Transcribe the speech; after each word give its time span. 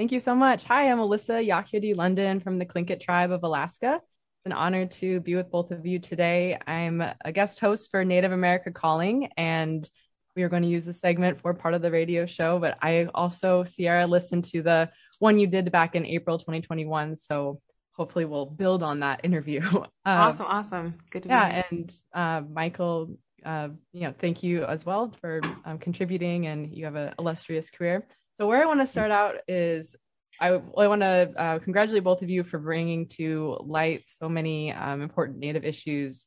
Thank 0.00 0.12
you 0.12 0.20
so 0.20 0.34
much. 0.34 0.64
Hi, 0.64 0.90
I'm 0.90 0.96
Alyssa 0.96 1.46
Yakyadi 1.46 1.94
London 1.94 2.40
from 2.40 2.58
the 2.58 2.64
Tlingit 2.64 3.02
tribe 3.02 3.32
of 3.32 3.42
Alaska. 3.42 3.96
It's 3.96 4.46
an 4.46 4.52
honor 4.52 4.86
to 4.86 5.20
be 5.20 5.36
with 5.36 5.50
both 5.50 5.72
of 5.72 5.84
you 5.84 5.98
today. 5.98 6.58
I'm 6.66 7.02
a 7.22 7.30
guest 7.32 7.60
host 7.60 7.90
for 7.90 8.02
Native 8.02 8.32
America 8.32 8.70
Calling, 8.70 9.28
and 9.36 9.86
we 10.34 10.42
are 10.42 10.48
going 10.48 10.62
to 10.62 10.70
use 10.70 10.86
the 10.86 10.94
segment 10.94 11.42
for 11.42 11.52
part 11.52 11.74
of 11.74 11.82
the 11.82 11.90
radio 11.90 12.24
show. 12.24 12.58
But 12.58 12.78
I 12.80 13.08
also, 13.14 13.62
Sierra, 13.62 14.06
listened 14.06 14.44
to 14.44 14.62
the 14.62 14.88
one 15.18 15.38
you 15.38 15.46
did 15.46 15.70
back 15.70 15.94
in 15.94 16.06
April 16.06 16.38
2021. 16.38 17.16
So 17.16 17.60
hopefully 17.92 18.24
we'll 18.24 18.46
build 18.46 18.82
on 18.82 19.00
that 19.00 19.20
interview. 19.22 19.60
Um, 19.70 19.86
awesome, 20.06 20.46
awesome. 20.48 20.94
Good 21.10 21.24
to 21.24 21.28
yeah, 21.28 21.46
be 21.46 21.52
here. 21.52 21.64
and 21.70 21.94
uh, 22.14 22.40
Michael, 22.50 23.18
uh, 23.44 23.68
you 23.92 24.00
know, 24.00 24.14
thank 24.18 24.42
you 24.42 24.64
as 24.64 24.86
well 24.86 25.12
for 25.20 25.42
um, 25.66 25.76
contributing, 25.76 26.46
and 26.46 26.74
you 26.74 26.86
have 26.86 26.96
an 26.96 27.12
illustrious 27.18 27.68
career. 27.68 28.06
So 28.40 28.46
where 28.46 28.62
I 28.62 28.64
want 28.64 28.80
to 28.80 28.86
start 28.86 29.10
out 29.10 29.34
is 29.48 29.94
I, 30.40 30.48
I 30.48 30.86
want 30.86 31.02
to 31.02 31.30
uh, 31.36 31.58
congratulate 31.58 32.02
both 32.02 32.22
of 32.22 32.30
you 32.30 32.42
for 32.42 32.58
bringing 32.58 33.06
to 33.08 33.58
light 33.60 34.04
so 34.06 34.30
many 34.30 34.72
um, 34.72 35.02
important 35.02 35.40
Native 35.40 35.62
issues 35.62 36.26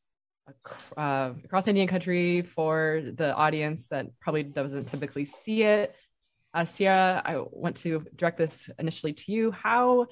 uh, 0.95 1.31
across 1.44 1.67
Indian 1.67 1.88
country 1.88 2.44
for 2.44 3.02
the 3.16 3.34
audience 3.34 3.88
that 3.88 4.05
probably 4.20 4.44
doesn't 4.44 4.86
typically 4.86 5.26
see 5.26 5.63
it. 5.63 5.95
Uh, 6.53 6.66
Sierra, 6.66 7.20
I 7.26 7.38
want 7.49 7.77
to 7.77 8.05
direct 8.16 8.38
this 8.38 8.70
initially 8.77 9.14
to 9.14 9.31
you. 9.31 9.50
How 9.50 10.05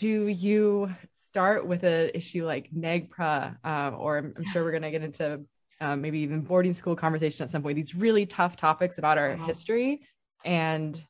do 0.00 0.26
you 0.26 0.92
start 1.24 1.68
with 1.68 1.84
an 1.84 2.10
issue 2.14 2.44
like 2.44 2.68
NAGPRA, 2.76 3.58
uh, 3.64 3.92
or 3.96 4.18
I'm, 4.18 4.34
I'm, 4.36 4.44
sure 4.46 4.64
we're 4.64 4.72
going 4.72 4.82
to 4.82 4.90
get 4.90 5.04
into 5.04 5.42
uh, 5.80 5.94
maybe 5.94 6.18
even 6.18 6.40
boarding 6.40 6.74
school 6.74 6.96
conversation 6.96 7.44
at 7.44 7.52
some 7.52 7.62
point, 7.62 7.76
these 7.76 7.94
really 7.94 8.26
tough 8.26 8.56
topics 8.56 8.98
about 8.98 9.18
our 9.18 9.34
uh-huh. 9.34 9.46
history 9.46 10.00
and 10.44 11.00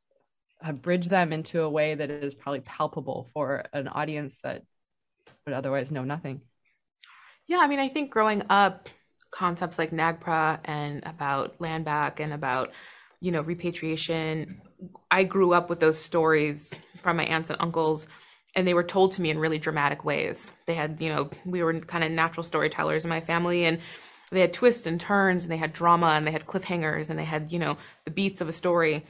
bridge 0.72 1.08
them 1.08 1.32
into 1.32 1.62
a 1.62 1.70
way 1.70 1.94
that 1.94 2.10
is 2.10 2.34
probably 2.34 2.60
palpable 2.60 3.30
for 3.32 3.64
an 3.72 3.88
audience 3.88 4.38
that 4.42 4.62
would 5.46 5.54
otherwise 5.54 5.92
know 5.92 6.04
nothing. 6.04 6.40
Yeah, 7.46 7.58
I 7.60 7.66
mean, 7.66 7.78
I 7.78 7.88
think 7.88 8.10
growing 8.10 8.42
up, 8.48 8.88
concepts 9.30 9.78
like 9.78 9.90
NAGPRA 9.90 10.60
and 10.64 11.02
about 11.04 11.60
land 11.60 11.84
back 11.84 12.20
and 12.20 12.32
about, 12.32 12.70
you 13.20 13.32
know, 13.32 13.42
repatriation, 13.42 14.60
I 15.10 15.24
grew 15.24 15.52
up 15.52 15.68
with 15.68 15.80
those 15.80 15.98
stories 15.98 16.74
from 17.02 17.16
my 17.16 17.24
aunts 17.24 17.50
and 17.50 17.60
uncles 17.60 18.06
and 18.56 18.66
they 18.66 18.74
were 18.74 18.84
told 18.84 19.12
to 19.12 19.22
me 19.22 19.30
in 19.30 19.38
really 19.38 19.58
dramatic 19.58 20.04
ways. 20.04 20.52
They 20.66 20.74
had, 20.74 21.00
you 21.00 21.08
know, 21.08 21.30
we 21.44 21.62
were 21.62 21.80
kind 21.80 22.04
of 22.04 22.12
natural 22.12 22.44
storytellers 22.44 23.04
in 23.04 23.10
my 23.10 23.20
family 23.20 23.64
and 23.64 23.80
they 24.30 24.40
had 24.40 24.52
twists 24.52 24.86
and 24.86 25.00
turns 25.00 25.42
and 25.42 25.52
they 25.52 25.56
had 25.56 25.72
drama 25.72 26.08
and 26.08 26.26
they 26.26 26.30
had 26.30 26.46
cliffhangers 26.46 27.10
and 27.10 27.18
they 27.18 27.24
had, 27.24 27.52
you 27.52 27.58
know, 27.58 27.76
the 28.04 28.10
beats 28.10 28.40
of 28.40 28.48
a 28.48 28.52
story 28.52 29.04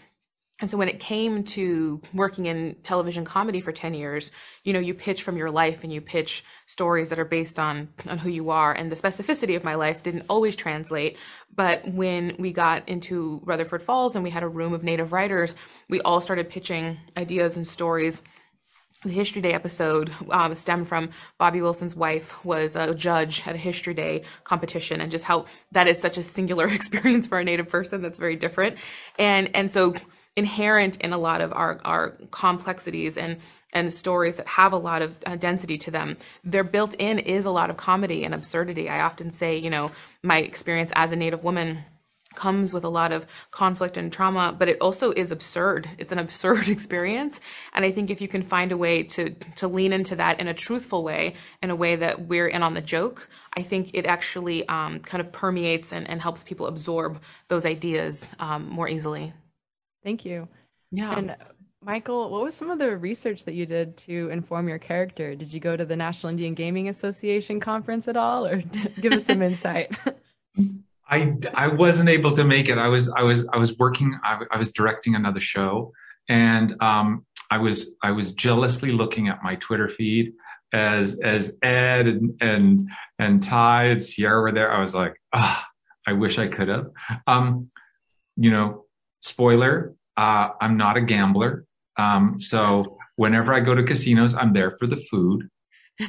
and 0.60 0.70
so 0.70 0.76
when 0.76 0.88
it 0.88 1.00
came 1.00 1.42
to 1.44 2.00
working 2.12 2.46
in 2.46 2.76
television 2.82 3.24
comedy 3.24 3.60
for 3.60 3.72
10 3.72 3.94
years 3.94 4.30
you 4.62 4.72
know 4.72 4.78
you 4.78 4.94
pitch 4.94 5.22
from 5.22 5.36
your 5.36 5.50
life 5.50 5.82
and 5.82 5.92
you 5.92 6.00
pitch 6.00 6.44
stories 6.66 7.10
that 7.10 7.18
are 7.18 7.24
based 7.24 7.58
on 7.58 7.88
on 8.08 8.18
who 8.18 8.30
you 8.30 8.50
are. 8.50 8.72
And 8.72 8.90
the 8.90 8.96
specificity 8.96 9.56
of 9.56 9.64
my 9.64 9.74
life 9.74 10.02
didn't 10.02 10.24
always 10.28 10.56
translate. 10.56 11.16
But 11.54 11.86
when 11.88 12.34
we 12.38 12.52
got 12.52 12.88
into 12.88 13.40
rutherford 13.44 13.82
falls 13.82 14.14
and 14.14 14.24
we 14.24 14.30
had 14.30 14.42
a 14.42 14.48
room 14.48 14.72
of 14.72 14.82
native 14.82 15.12
writers 15.12 15.54
we 15.88 16.00
all 16.00 16.20
started 16.20 16.48
pitching 16.48 16.96
ideas 17.16 17.56
and 17.56 17.66
stories. 17.66 18.22
The 19.04 19.10
History 19.10 19.42
Day 19.42 19.52
episode 19.52 20.10
um, 20.30 20.54
stemmed 20.54 20.88
from 20.88 21.10
Bobby 21.36 21.60
Wilson's 21.60 21.94
wife 21.94 22.42
was 22.42 22.74
a 22.74 22.94
judge 22.94 23.46
at 23.46 23.54
a 23.54 23.58
History 23.58 23.92
Day 23.92 24.22
competition, 24.44 25.02
and 25.02 25.10
just 25.10 25.24
how 25.24 25.44
that 25.72 25.86
is 25.86 26.00
such 26.00 26.16
a 26.16 26.22
singular 26.22 26.66
experience 26.78 27.26
for 27.26 27.38
a 27.38 27.44
Native 27.44 27.68
person 27.68 28.00
that's 28.00 28.18
very 28.18 28.36
different. 28.36 28.78
And 29.18 29.54
and 29.54 29.70
so 29.70 29.94
inherent 30.36 30.96
in 30.96 31.12
a 31.12 31.18
lot 31.18 31.40
of 31.40 31.52
our, 31.52 31.80
our 31.84 32.10
complexities 32.30 33.16
and 33.16 33.38
and 33.72 33.92
stories 33.92 34.36
that 34.36 34.46
have 34.46 34.72
a 34.72 34.76
lot 34.76 35.02
of 35.02 35.16
uh, 35.26 35.34
density 35.34 35.76
to 35.76 35.90
them. 35.90 36.16
They're 36.44 36.62
built 36.62 36.94
in 36.94 37.18
is 37.18 37.44
a 37.44 37.50
lot 37.50 37.70
of 37.70 37.76
comedy 37.76 38.24
and 38.24 38.32
absurdity. 38.32 38.88
I 38.88 39.00
often 39.00 39.30
say 39.30 39.56
you 39.56 39.70
know 39.70 39.90
my 40.22 40.38
experience 40.38 40.92
as 40.96 41.12
a 41.12 41.16
native 41.16 41.44
woman 41.44 41.78
comes 42.34 42.74
with 42.74 42.82
a 42.82 42.88
lot 42.88 43.12
of 43.12 43.28
conflict 43.52 43.96
and 43.96 44.12
trauma 44.12 44.52
but 44.58 44.68
it 44.68 44.76
also 44.80 45.12
is 45.12 45.30
absurd. 45.30 45.88
It's 45.98 46.10
an 46.10 46.18
absurd 46.26 46.68
experience. 46.68 47.40
And 47.72 47.84
i 47.84 47.92
think 47.92 48.10
if 48.10 48.20
you 48.20 48.26
can 48.26 48.42
find 48.42 48.72
a 48.72 48.76
way 48.76 49.04
to 49.04 49.30
to 49.30 49.68
lean 49.68 49.92
into 49.92 50.16
that 50.16 50.40
in 50.40 50.48
a 50.48 50.54
truthful 50.54 51.04
way 51.04 51.34
in 51.62 51.70
a 51.70 51.76
way 51.76 51.94
that 51.94 52.26
we're 52.26 52.48
in 52.48 52.62
on 52.62 52.74
the 52.74 52.80
joke 52.80 53.28
i 53.56 53.62
think 53.62 53.90
it 53.94 54.04
actually 54.06 54.68
um, 54.68 54.98
kind 55.00 55.20
of 55.20 55.30
permeates 55.32 55.92
and, 55.92 56.08
and 56.08 56.20
helps 56.20 56.42
people 56.42 56.66
absorb 56.66 57.20
those 57.48 57.64
ideas 57.66 58.30
um, 58.40 58.68
more 58.68 58.88
easily 58.88 59.32
Thank 60.04 60.24
you. 60.24 60.46
Yeah. 60.90 61.16
And 61.16 61.36
Michael, 61.82 62.30
what 62.30 62.42
was 62.42 62.54
some 62.54 62.70
of 62.70 62.78
the 62.78 62.96
research 62.96 63.44
that 63.44 63.54
you 63.54 63.66
did 63.66 63.96
to 63.98 64.30
inform 64.30 64.68
your 64.68 64.78
character? 64.78 65.34
Did 65.34 65.52
you 65.52 65.60
go 65.60 65.76
to 65.76 65.84
the 65.84 65.96
National 65.96 66.30
Indian 66.30 66.54
Gaming 66.54 66.88
Association 66.88 67.60
conference 67.60 68.08
at 68.08 68.16
all, 68.16 68.46
or 68.46 68.62
give 69.00 69.12
us 69.12 69.26
some 69.26 69.42
insight? 69.42 69.96
I, 71.08 71.34
I 71.52 71.68
wasn't 71.68 72.08
able 72.08 72.34
to 72.36 72.44
make 72.44 72.68
it. 72.68 72.78
I 72.78 72.88
was 72.88 73.10
I 73.10 73.22
was 73.22 73.46
I 73.52 73.58
was 73.58 73.76
working. 73.78 74.18
I, 74.24 74.40
I 74.50 74.56
was 74.56 74.72
directing 74.72 75.14
another 75.14 75.40
show, 75.40 75.92
and 76.28 76.74
um, 76.80 77.26
I 77.50 77.58
was 77.58 77.90
I 78.02 78.12
was 78.12 78.32
jealously 78.32 78.92
looking 78.92 79.28
at 79.28 79.42
my 79.42 79.56
Twitter 79.56 79.88
feed 79.88 80.32
as 80.72 81.18
as 81.20 81.56
Ed 81.62 82.06
and 82.06 82.36
and 82.40 82.88
and 83.18 83.42
Ty 83.42 83.84
and 83.84 84.02
Sierra 84.02 84.40
were 84.40 84.52
there. 84.52 84.72
I 84.72 84.80
was 84.80 84.94
like, 84.94 85.20
ah, 85.34 85.66
I 86.06 86.14
wish 86.14 86.38
I 86.38 86.48
could 86.48 86.68
have. 86.68 86.90
Um, 87.26 87.68
you 88.36 88.50
know, 88.50 88.86
spoiler, 89.24 89.94
uh, 90.16 90.50
I'm 90.60 90.76
not 90.76 90.96
a 90.96 91.00
gambler. 91.00 91.64
Um, 91.96 92.38
so 92.40 92.98
whenever 93.16 93.54
I 93.54 93.60
go 93.60 93.74
to 93.74 93.82
casinos, 93.82 94.34
I'm 94.34 94.52
there 94.52 94.76
for 94.78 94.86
the 94.86 94.96
food. 94.96 95.48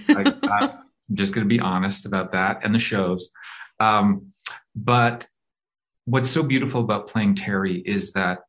I, 0.10 0.34
am 0.62 0.72
just 1.14 1.34
going 1.34 1.48
to 1.48 1.50
be 1.50 1.60
honest 1.60 2.06
about 2.06 2.34
that 2.34 2.60
and 2.64 2.76
the 2.76 2.80
shows. 2.80 3.32
Um, 3.80 4.34
but 4.76 5.28
what's 6.04 6.30
so 6.30 6.44
beautiful 6.44 6.82
about 6.82 7.08
playing 7.08 7.36
Terry 7.36 7.80
is 7.80 8.12
that 8.14 8.40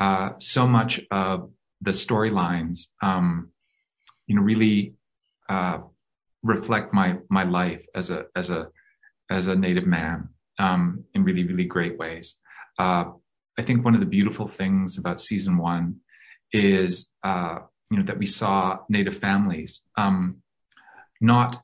uh, 0.00 0.30
so 0.38 0.66
much 0.66 1.00
of 1.10 1.50
the 1.80 1.92
storylines, 1.92 2.88
um, 3.00 3.50
you 4.26 4.34
know, 4.34 4.42
really 4.42 4.94
uh, 5.48 5.78
reflect 6.42 6.92
my 6.92 7.18
my 7.30 7.44
life 7.44 7.84
as 7.94 8.10
a 8.10 8.26
as 8.36 8.50
a 8.50 8.68
as 9.30 9.46
a 9.46 9.54
native 9.54 9.86
man 9.86 10.28
um, 10.58 11.04
in 11.14 11.24
really 11.24 11.44
really 11.44 11.64
great 11.64 11.98
ways. 11.98 12.36
Uh, 12.78 13.04
I 13.58 13.62
think 13.62 13.84
one 13.84 13.94
of 13.94 14.00
the 14.00 14.06
beautiful 14.06 14.46
things 14.46 14.98
about 14.98 15.20
season 15.20 15.58
one 15.58 15.96
is, 16.52 17.10
uh, 17.24 17.58
you 17.90 17.98
know, 17.98 18.04
that 18.04 18.18
we 18.18 18.26
saw 18.26 18.78
Native 18.88 19.16
families 19.16 19.82
um, 19.96 20.42
not 21.20 21.62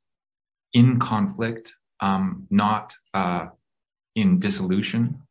in 0.72 0.98
conflict, 0.98 1.72
um, 2.00 2.48
not 2.50 2.96
uh, 3.14 3.46
in 4.16 4.40
dissolution, 4.40 5.22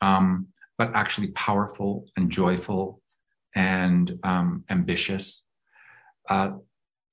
um, 0.00 0.48
but 0.78 0.92
actually 0.94 1.28
powerful 1.28 2.06
and 2.16 2.30
joyful 2.30 3.02
and 3.54 4.18
um, 4.22 4.64
ambitious. 4.70 5.42
Uh, 6.30 6.52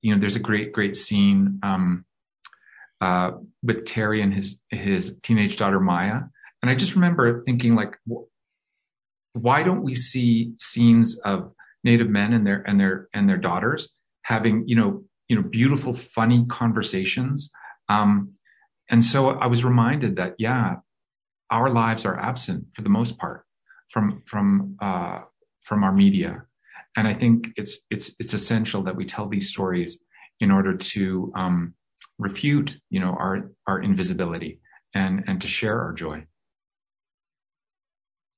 you 0.01 0.13
know, 0.13 0.22
there's 0.22 0.35
a 0.38 0.39
great, 0.39 0.72
great 0.72 0.95
scene 0.95 1.59
um, 1.63 2.05
uh, 3.01 3.31
with 3.61 3.85
Terry 3.85 4.22
and 4.22 4.34
his 4.34 4.59
his 4.69 5.17
teenage 5.22 5.57
daughter 5.57 5.79
Maya, 5.79 6.22
and 6.61 6.72
I 6.72 6.75
just 6.75 6.95
remember 6.95 7.44
thinking, 7.44 7.75
like, 7.75 7.97
why 9.35 9.63
don't 9.63 9.84
we 9.84 9.94
see 9.94 10.53
scenes 10.57 11.18
of 11.19 11.51
native 11.84 12.09
men 12.09 12.34
and 12.34 12.46
their 12.46 12.63
and 12.68 12.79
their 12.79 13.09
and 13.13 13.29
their 13.29 13.38
daughters 13.38 13.90
having 14.23 14.68
you 14.68 14.75
know 14.75 15.03
you 15.28 15.35
know 15.35 15.44
beautiful 15.44 15.94
funny 15.94 16.46
conversations? 16.50 17.50
Um, 17.90 18.35
and 18.90 19.03
so 19.03 19.29
i 19.29 19.47
was 19.47 19.63
reminded 19.63 20.16
that 20.16 20.35
yeah 20.38 20.75
our 21.51 21.69
lives 21.69 22.05
are 22.05 22.20
absent 22.20 22.66
for 22.73 22.82
the 22.82 22.90
most 22.90 23.17
part 23.17 23.46
from 23.90 24.22
from 24.26 24.76
uh, 24.82 25.20
from 25.64 25.84
our 25.84 25.91
media. 25.91 26.43
And 26.97 27.08
i 27.08 27.14
think 27.14 27.49
it's 27.55 27.79
it's 27.90 28.16
it's 28.20 28.34
essential 28.34 28.84
that 28.84 28.96
we 28.96 29.05
tell 29.05 29.28
these 29.28 29.49
stories 29.49 29.99
in 30.40 30.52
order 30.52 30.76
to 30.76 31.32
um, 31.35 31.73
refute 32.17 32.78
you 32.90 32.99
know 32.99 33.11
our 33.11 33.52
our 33.67 33.82
invisibility 33.82 34.59
and 34.93 35.23
and 35.28 35.41
to 35.41 35.47
share 35.47 35.79
our 35.82 35.93
joy. 35.93 36.26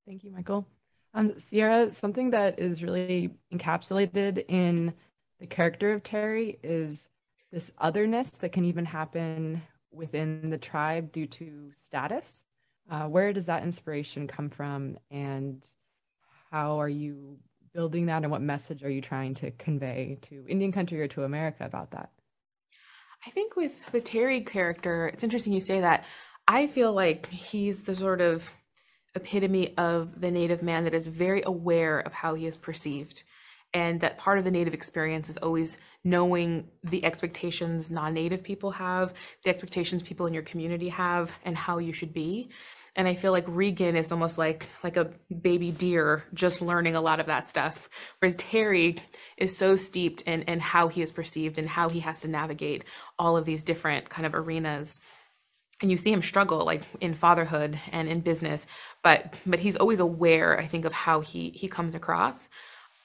Thank 0.06 0.24
you 0.24 0.32
michael 0.32 0.68
um, 1.18 1.34
Sierra, 1.40 1.92
something 1.94 2.30
that 2.30 2.60
is 2.60 2.84
really 2.84 3.32
encapsulated 3.52 4.46
in 4.48 4.94
the 5.40 5.48
character 5.48 5.92
of 5.94 6.04
Terry 6.04 6.60
is 6.62 7.10
this 7.52 7.72
otherness 7.80 8.30
that 8.30 8.52
can 8.52 8.66
even 8.66 8.86
happen 8.86 9.64
within 9.92 10.52
the 10.52 10.60
tribe 10.60 11.12
due 11.12 11.26
to 11.26 11.72
status. 11.86 12.44
Uh, 12.90 13.06
where 13.06 13.34
does 13.34 13.48
that 13.48 13.64
inspiration 13.64 14.28
come 14.28 14.50
from, 14.50 14.96
and 15.10 15.66
how 16.52 16.80
are 16.80 16.88
you 16.88 17.38
building 17.74 18.06
that, 18.06 18.22
and 18.22 18.32
what 18.32 18.42
message 18.42 18.84
are 18.84 18.90
you 18.90 19.02
trying 19.02 19.34
to 19.34 19.50
convey 19.52 20.20
to 20.22 20.46
Indian 20.48 20.72
country 20.72 21.02
or 21.02 21.08
to 21.08 21.24
America 21.24 21.66
about 21.66 21.92
that? 21.92 22.12
I 23.26 23.32
think 23.32 23.56
with 23.56 23.92
the 23.92 24.02
Terry 24.02 24.42
character, 24.42 25.08
it's 25.08 25.24
interesting 25.24 25.52
you 25.52 25.62
say 25.62 25.82
that. 25.82 26.06
I 26.48 26.68
feel 26.68 26.94
like 26.94 27.26
he's 27.26 27.82
the 27.82 27.96
sort 27.96 28.22
of 28.22 28.50
epitome 29.18 29.78
of 29.78 30.22
the 30.22 30.32
native 30.32 30.64
man 30.64 30.86
that 30.86 30.94
is 30.94 31.08
very 31.08 31.44
aware 31.46 32.00
of 32.00 32.14
how 32.14 32.36
he 32.36 32.48
is 32.48 32.58
perceived. 32.58 33.24
And 33.74 34.00
that 34.02 34.18
part 34.18 34.38
of 34.38 34.46
the 34.46 34.52
native 34.52 34.74
experience 34.74 35.30
is 35.30 35.38
always 35.38 35.78
knowing 36.04 36.70
the 36.84 37.04
expectations 37.04 37.92
non-native 37.92 38.44
people 38.44 38.72
have 38.72 39.14
the 39.44 39.50
expectations 39.50 40.02
people 40.02 40.26
in 40.26 40.34
your 40.34 40.44
community 40.44 40.90
have 40.90 41.34
and 41.44 41.58
how 41.58 41.78
you 41.80 41.92
should 41.92 42.14
be. 42.14 42.50
And 42.96 43.08
i 43.08 43.14
feel 43.14 43.32
like 43.32 43.46
reagan 43.48 43.96
is 43.96 44.12
almost 44.12 44.38
like 44.38 44.70
like 44.84 44.98
a 44.98 45.12
baby 45.42 45.72
deer 45.72 46.24
just 46.34 46.62
learning 46.62 46.96
a 46.96 47.02
lot 47.02 47.20
of 47.20 47.26
that 47.28 47.48
stuff. 47.48 47.90
Whereas 48.20 48.36
terry 48.38 48.96
is 49.36 49.56
so 49.56 49.76
steeped 49.76 50.22
in 50.22 50.44
in 50.44 50.60
how 50.60 50.88
he 50.88 51.02
is 51.02 51.12
perceived 51.12 51.58
and 51.58 51.68
how 51.68 51.90
he 51.90 52.00
has 52.00 52.22
to 52.22 52.28
navigate 52.28 52.86
all 53.20 53.38
of 53.38 53.46
these 53.46 53.64
different 53.64 54.10
kind 54.10 54.26
of 54.26 54.34
arenas 54.34 55.00
and 55.82 55.92
you 55.92 55.98
see 55.98 56.12
him 56.12 56.22
struggle 56.22 56.66
like 56.66 56.84
in 57.02 57.14
fatherhood 57.14 57.80
and 57.92 58.08
in 58.08 58.20
business 58.20 58.66
but 59.04 59.36
but 59.46 59.60
he's 59.60 59.76
always 59.76 60.00
aware 60.00 60.60
i 60.60 60.66
think 60.66 60.86
of 60.86 60.94
how 60.94 61.20
he 61.22 61.50
he 61.52 61.68
comes 61.68 61.96
across. 61.96 62.50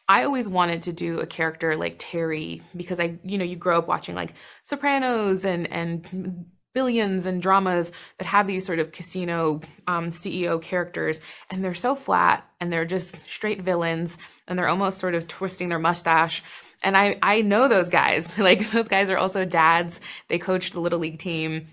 I 0.09 0.25
always 0.25 0.49
wanted 0.49 0.83
to 0.83 0.93
do 0.93 1.21
a 1.21 1.27
character 1.27 1.77
like 1.77 1.97
terry 1.99 2.61
because 2.77 3.01
i 3.01 3.19
you 3.25 3.39
know 3.39 3.45
you 3.45 3.57
grow 3.57 3.79
up 3.79 3.89
watching 3.89 4.15
like 4.15 4.35
sopranos 4.63 5.45
and 5.45 5.71
and 5.71 6.47
billions 6.75 7.27
and 7.27 7.43
dramas 7.43 7.93
that 8.19 8.27
have 8.27 8.47
these 8.47 8.65
sort 8.65 8.79
of 8.79 8.93
casino 8.93 9.61
um, 9.87 10.11
ceo 10.11 10.61
characters 10.61 11.21
and 11.51 11.65
they're 11.65 11.75
so 11.75 11.95
flat 11.95 12.47
and 12.61 12.73
they're 12.73 12.85
just 12.85 13.21
straight 13.29 13.63
villains 13.63 14.19
and 14.49 14.59
they're 14.59 14.69
almost 14.69 14.99
sort 14.99 15.15
of 15.15 15.27
twisting 15.29 15.69
their 15.69 15.79
mustache. 15.79 16.43
And 16.83 16.97
i 16.97 17.19
i 17.23 17.43
know 17.43 17.69
those 17.69 17.89
guys. 17.89 18.39
Like 18.49 18.71
those 18.71 18.89
guys 18.89 19.11
are 19.11 19.19
also 19.19 19.45
dads. 19.45 20.01
They 20.29 20.39
coached 20.39 20.73
the 20.73 20.81
little 20.81 20.99
league 20.99 21.19
team 21.19 21.69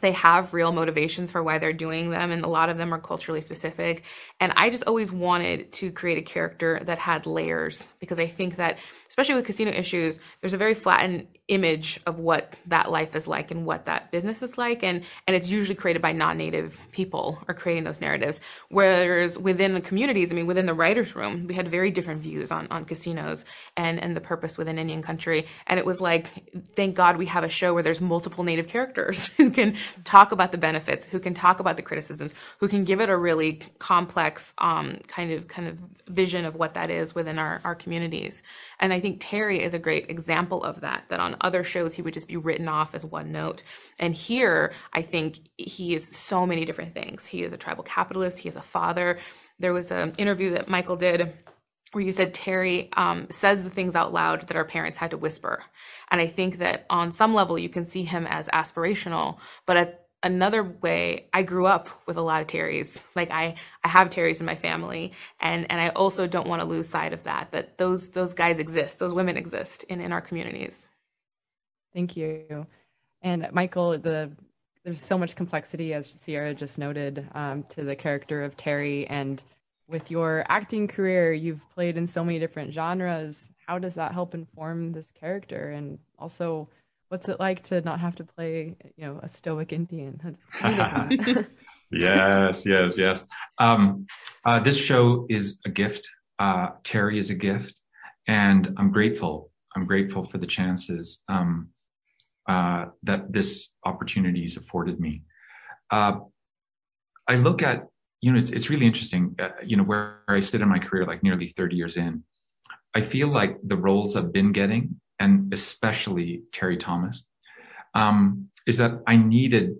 they 0.00 0.12
have 0.12 0.52
real 0.54 0.72
motivations 0.72 1.30
for 1.30 1.42
why 1.42 1.58
they're 1.58 1.72
doing 1.72 2.10
them 2.10 2.30
and 2.30 2.44
a 2.44 2.48
lot 2.48 2.68
of 2.68 2.78
them 2.78 2.92
are 2.92 3.00
culturally 3.00 3.40
specific. 3.40 4.04
And 4.40 4.52
i 4.56 4.70
just 4.70 4.84
always 4.86 5.12
wanted 5.12 5.72
to 5.72 5.92
create 5.92 6.18
a 6.18 6.22
character 6.22 6.80
that 6.84 6.98
had 6.98 7.26
layers 7.26 7.90
because 8.00 8.18
i 8.18 8.26
think 8.26 8.56
that 8.56 8.78
especially 9.08 9.34
with 9.34 9.44
casino 9.44 9.70
issues 9.70 10.20
there's 10.40 10.54
a 10.54 10.58
very 10.58 10.74
flattened 10.74 11.26
image 11.50 12.00
of 12.06 12.20
what 12.20 12.56
that 12.66 12.90
life 12.90 13.16
is 13.16 13.26
like 13.26 13.50
and 13.50 13.66
what 13.66 13.84
that 13.86 14.10
business 14.12 14.40
is 14.40 14.56
like. 14.56 14.82
And 14.82 15.02
and 15.26 15.36
it's 15.36 15.50
usually 15.50 15.74
created 15.74 16.00
by 16.00 16.12
non-native 16.12 16.78
people 16.92 17.38
are 17.48 17.54
creating 17.54 17.84
those 17.84 18.00
narratives. 18.00 18.40
Whereas 18.70 19.36
within 19.36 19.74
the 19.74 19.80
communities 19.80 20.32
i 20.32 20.34
mean 20.34 20.46
within 20.46 20.66
the 20.66 20.74
writers 20.74 21.14
room 21.14 21.46
we 21.48 21.54
had 21.54 21.68
very 21.68 21.90
different 21.90 22.22
views 22.22 22.50
on 22.50 22.68
on 22.70 22.84
casinos 22.84 23.44
and 23.76 24.00
and 24.00 24.16
the 24.16 24.20
purpose 24.20 24.56
within 24.56 24.78
indian 24.78 25.02
country. 25.02 25.46
And 25.66 25.78
it 25.78 25.84
was 25.84 26.00
like 26.00 26.30
thank 26.76 26.94
god 26.94 27.16
we 27.16 27.26
have 27.26 27.44
a 27.44 27.48
show 27.48 27.74
where 27.74 27.82
there's 27.82 28.00
multiple 28.00 28.44
native 28.44 28.68
characters 28.68 29.26
who 29.36 29.50
can 29.50 29.76
talk 30.04 30.32
about 30.32 30.52
the 30.52 30.58
benefits 30.58 31.06
who 31.06 31.20
can 31.20 31.34
talk 31.34 31.60
about 31.60 31.76
the 31.76 31.82
criticisms 31.82 32.34
who 32.58 32.68
can 32.68 32.84
give 32.84 33.00
it 33.00 33.08
a 33.10 33.16
really 33.16 33.60
complex 33.78 34.54
um, 34.58 34.98
kind 35.08 35.32
of 35.32 35.48
kind 35.48 35.68
of 35.68 35.78
vision 36.08 36.44
of 36.44 36.56
what 36.56 36.74
that 36.74 36.90
is 36.90 37.14
within 37.14 37.38
our 37.38 37.60
our 37.64 37.74
communities. 37.74 38.42
And 38.80 38.92
i 38.92 39.00
think 39.00 39.18
terry 39.20 39.62
is 39.62 39.74
a 39.74 39.78
great 39.78 40.10
example 40.10 40.62
of 40.64 40.80
that 40.82 41.04
that 41.08 41.20
on 41.20 41.36
other 41.42 41.64
shows 41.64 41.94
he 41.94 42.02
would 42.02 42.14
just 42.14 42.28
be 42.28 42.36
written 42.36 42.68
off 42.68 42.94
as 42.94 43.04
one 43.04 43.32
note. 43.32 43.62
And 44.00 44.14
here 44.14 44.72
i 44.94 45.02
think 45.02 45.40
he 45.56 45.94
is 45.94 46.06
so 46.08 46.46
many 46.46 46.64
different 46.64 46.94
things. 46.94 47.26
He 47.26 47.42
is 47.44 47.52
a 47.52 47.58
tribal 47.58 47.84
capitalist. 47.84 48.38
He 48.38 48.48
is 48.48 48.56
a 48.56 48.62
father. 48.62 49.18
There 49.58 49.72
was 49.72 49.90
an 49.92 50.14
interview 50.18 50.50
that 50.52 50.68
michael 50.68 50.96
did 50.96 51.32
where 51.92 52.04
you 52.04 52.12
said 52.12 52.34
Terry 52.34 52.88
um, 52.96 53.26
says 53.30 53.64
the 53.64 53.70
things 53.70 53.96
out 53.96 54.12
loud 54.12 54.46
that 54.48 54.56
our 54.56 54.64
parents 54.64 54.98
had 54.98 55.10
to 55.10 55.16
whisper. 55.16 55.64
And 56.10 56.20
I 56.20 56.26
think 56.26 56.58
that 56.58 56.86
on 56.90 57.12
some 57.12 57.34
level 57.34 57.58
you 57.58 57.68
can 57.68 57.84
see 57.84 58.02
him 58.02 58.26
as 58.26 58.48
aspirational, 58.48 59.38
but 59.66 59.76
at 59.76 60.06
another 60.22 60.62
way, 60.62 61.28
I 61.32 61.42
grew 61.42 61.66
up 61.66 61.88
with 62.06 62.16
a 62.16 62.22
lot 62.22 62.42
of 62.42 62.48
Terrys. 62.48 63.02
Like 63.16 63.30
I, 63.30 63.54
I 63.84 63.88
have 63.88 64.10
Terrys 64.10 64.40
in 64.40 64.46
my 64.46 64.54
family, 64.54 65.12
and 65.40 65.66
and 65.70 65.80
I 65.80 65.88
also 65.90 66.26
don't 66.26 66.48
want 66.48 66.62
to 66.62 66.68
lose 66.68 66.88
sight 66.88 67.12
of 67.12 67.22
that. 67.24 67.50
That 67.52 67.78
those 67.78 68.10
those 68.10 68.32
guys 68.32 68.58
exist, 68.58 68.98
those 68.98 69.12
women 69.12 69.36
exist 69.36 69.84
in 69.84 70.00
in 70.00 70.12
our 70.12 70.20
communities. 70.20 70.88
Thank 71.94 72.16
you. 72.16 72.66
And 73.22 73.48
Michael, 73.52 73.98
the 73.98 74.30
there's 74.84 75.02
so 75.02 75.18
much 75.18 75.36
complexity, 75.36 75.92
as 75.92 76.06
Sierra 76.08 76.54
just 76.54 76.78
noted, 76.78 77.26
um, 77.34 77.64
to 77.70 77.84
the 77.84 77.94
character 77.94 78.42
of 78.42 78.56
Terry. 78.56 79.06
And 79.08 79.42
with 79.90 80.10
your 80.10 80.44
acting 80.48 80.86
career, 80.88 81.32
you've 81.32 81.60
played 81.74 81.96
in 81.96 82.06
so 82.06 82.24
many 82.24 82.38
different 82.38 82.72
genres. 82.72 83.50
How 83.66 83.78
does 83.78 83.94
that 83.94 84.12
help 84.12 84.34
inform 84.34 84.92
this 84.92 85.10
character? 85.10 85.70
And 85.70 85.98
also, 86.18 86.68
what's 87.08 87.28
it 87.28 87.40
like 87.40 87.62
to 87.64 87.80
not 87.82 88.00
have 88.00 88.14
to 88.16 88.24
play, 88.24 88.76
you 88.96 89.04
know, 89.04 89.20
a 89.22 89.28
stoic 89.28 89.72
Indian? 89.72 90.38
yes, 91.90 92.64
yes, 92.64 92.96
yes. 92.96 93.24
Um, 93.58 94.06
uh, 94.44 94.60
this 94.60 94.76
show 94.76 95.26
is 95.28 95.58
a 95.66 95.70
gift. 95.70 96.08
Uh, 96.38 96.68
Terry 96.84 97.18
is 97.18 97.30
a 97.30 97.34
gift, 97.34 97.74
and 98.26 98.72
I'm 98.76 98.90
grateful. 98.90 99.50
I'm 99.76 99.84
grateful 99.86 100.24
for 100.24 100.38
the 100.38 100.46
chances. 100.46 101.22
Um, 101.28 101.68
uh, 102.48 102.86
that 103.02 103.32
this 103.32 103.68
opportunity 103.84 104.42
has 104.42 104.56
afforded 104.56 104.98
me. 104.98 105.22
Uh, 105.90 106.18
I 107.28 107.36
look 107.36 107.62
at, 107.62 107.86
you 108.20 108.30
know, 108.30 108.38
it's, 108.38 108.50
it's 108.50 108.70
really 108.70 108.86
interesting, 108.86 109.34
uh, 109.38 109.48
you 109.62 109.76
know, 109.76 109.82
where 109.82 110.20
I 110.28 110.40
sit 110.40 110.60
in 110.60 110.68
my 110.68 110.78
career, 110.78 111.06
like 111.06 111.22
nearly 111.22 111.48
30 111.48 111.76
years 111.76 111.96
in, 111.96 112.24
I 112.94 113.02
feel 113.02 113.28
like 113.28 113.56
the 113.62 113.76
roles 113.76 114.16
I've 114.16 114.32
been 114.32 114.52
getting, 114.52 115.00
and 115.18 115.52
especially 115.52 116.42
Terry 116.52 116.76
Thomas, 116.76 117.24
um, 117.94 118.48
is 118.66 118.78
that 118.78 119.00
I 119.06 119.16
needed 119.16 119.76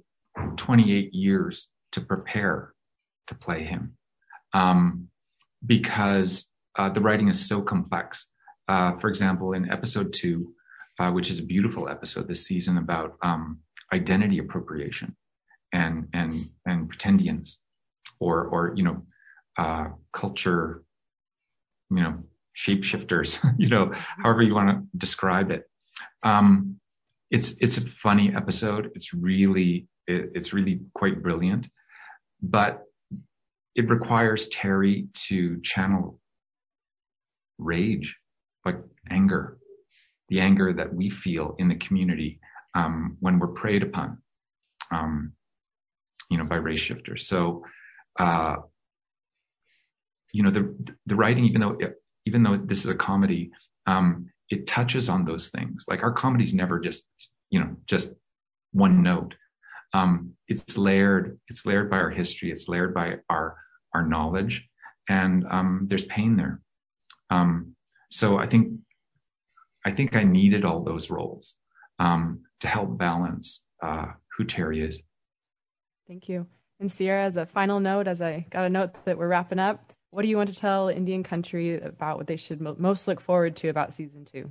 28 0.57 1.13
years 1.13 1.69
to 1.93 2.01
prepare 2.01 2.73
to 3.27 3.35
play 3.35 3.65
him 3.65 3.97
um, 4.53 5.09
because 5.65 6.51
uh, 6.79 6.89
the 6.89 7.01
writing 7.01 7.29
is 7.29 7.49
so 7.49 7.63
complex. 7.63 8.29
Uh, 8.69 8.97
for 8.99 9.09
example, 9.09 9.53
in 9.53 9.71
episode 9.71 10.13
two, 10.13 10.55
uh, 10.99 11.11
which 11.13 11.31
is 11.31 11.39
a 11.39 11.43
beautiful 11.43 11.89
episode 11.89 12.29
this 12.29 12.45
season 12.45 12.79
about 12.79 13.17
um, 13.23 13.59
identity 13.93 14.39
appropriation 14.39 15.17
and 15.73 16.09
and 16.13 16.51
and 16.67 16.91
pretendians, 16.93 17.57
or 18.21 18.45
or 18.45 18.73
you 18.77 18.85
know, 18.85 19.03
uh, 19.59 19.89
culture, 20.13 20.83
you 21.91 22.03
know, 22.03 22.19
shapeshifters, 22.57 23.43
you 23.59 23.69
know, 23.69 23.93
however 24.23 24.43
you 24.43 24.55
want 24.55 24.69
to 24.69 24.99
describe 24.99 25.51
it. 25.51 25.65
Um, 26.23 26.77
it's 27.31 27.55
it's 27.61 27.79
a 27.79 27.87
funny 27.87 28.33
episode. 28.35 28.91
It's 28.95 29.13
really 29.15 29.89
it, 30.07 30.31
it's 30.35 30.53
really 30.53 30.81
quite 30.95 31.23
brilliant, 31.23 31.69
but 32.43 32.85
it 33.75 33.89
requires 33.89 34.49
Terry 34.49 35.09
to 35.29 35.61
channel 35.63 36.21
rage, 37.59 38.17
like 38.65 38.79
anger, 39.11 39.59
the 40.29 40.41
anger 40.41 40.73
that 40.73 40.93
we 40.93 41.09
feel 41.09 41.55
in 41.59 41.69
the 41.69 41.77
community 41.77 42.41
um, 42.75 43.17
when 43.21 43.39
we're 43.39 43.49
preyed 43.49 43.83
upon, 43.83 44.19
um, 44.91 45.33
you 46.31 46.39
know, 46.39 46.45
by 46.45 46.57
race 46.57 46.81
shifters. 46.81 47.27
So, 47.27 47.65
uh, 48.21 48.57
you 50.33 50.43
know, 50.43 50.51
the 50.51 50.75
the 51.07 51.17
writing, 51.17 51.45
even 51.45 51.61
though 51.63 51.79
even 52.27 52.43
though 52.43 52.59
this 52.59 52.81
is 52.81 52.91
a 52.91 52.95
comedy, 52.95 53.51
um, 53.87 54.31
it 54.51 54.67
touches 54.67 55.09
on 55.09 55.25
those 55.25 55.49
things. 55.49 55.87
Like 55.89 56.03
our 56.03 56.13
comedy's 56.13 56.53
never 56.53 56.79
just 56.79 57.05
you 57.49 57.59
know 57.59 57.77
just 57.87 58.13
one 58.73 59.03
note. 59.03 59.35
Um, 59.95 60.35
it's 60.49 60.77
layered. 60.77 61.41
It's 61.49 61.65
layered 61.65 61.91
by 61.91 61.97
our 61.97 62.11
history. 62.11 62.53
It's 62.53 62.69
layered 62.69 62.95
by 62.95 63.17
our 63.31 63.57
our 63.95 64.07
knowledge, 64.07 64.69
and 65.09 65.47
um, 65.51 65.87
there's 65.89 66.05
pain 66.05 66.37
there. 66.37 66.61
Um, 67.31 67.75
so 68.11 68.39
I 68.39 68.47
think 68.47 68.75
I 69.87 69.93
think 69.93 70.15
I 70.15 70.25
needed 70.25 70.67
all 70.67 70.85
those 70.85 71.09
roles 71.09 71.55
um, 71.99 72.43
to 72.61 72.69
help 72.69 72.99
balance 72.99 73.65
uh, 73.83 74.09
who 74.37 74.45
Terry 74.45 74.83
is. 74.83 75.03
Thank 76.07 76.29
you. 76.29 76.47
And 76.81 76.91
Sierra, 76.91 77.25
as 77.25 77.37
a 77.37 77.45
final 77.45 77.79
note, 77.79 78.09
as 78.09 78.23
I 78.23 78.47
got 78.51 78.65
a 78.65 78.71
note 78.71 79.05
that 79.05 79.19
we're 79.19 79.29
wrapping 79.29 79.59
up, 79.59 79.93
what 80.11 80.23
do 80.23 80.29
you 80.29 80.37
want 80.39 80.53
to 80.53 80.59
tell 80.59 80.89
Indian 80.89 81.23
country 81.23 81.79
about 81.79 82.17
what 82.17 82.27
they 82.27 82.37
should 82.37 82.61
most 82.61 83.07
look 83.07 83.21
forward 83.21 83.55
to 83.57 83.69
about 83.69 83.95
season 83.95 84.25
two? 84.25 84.51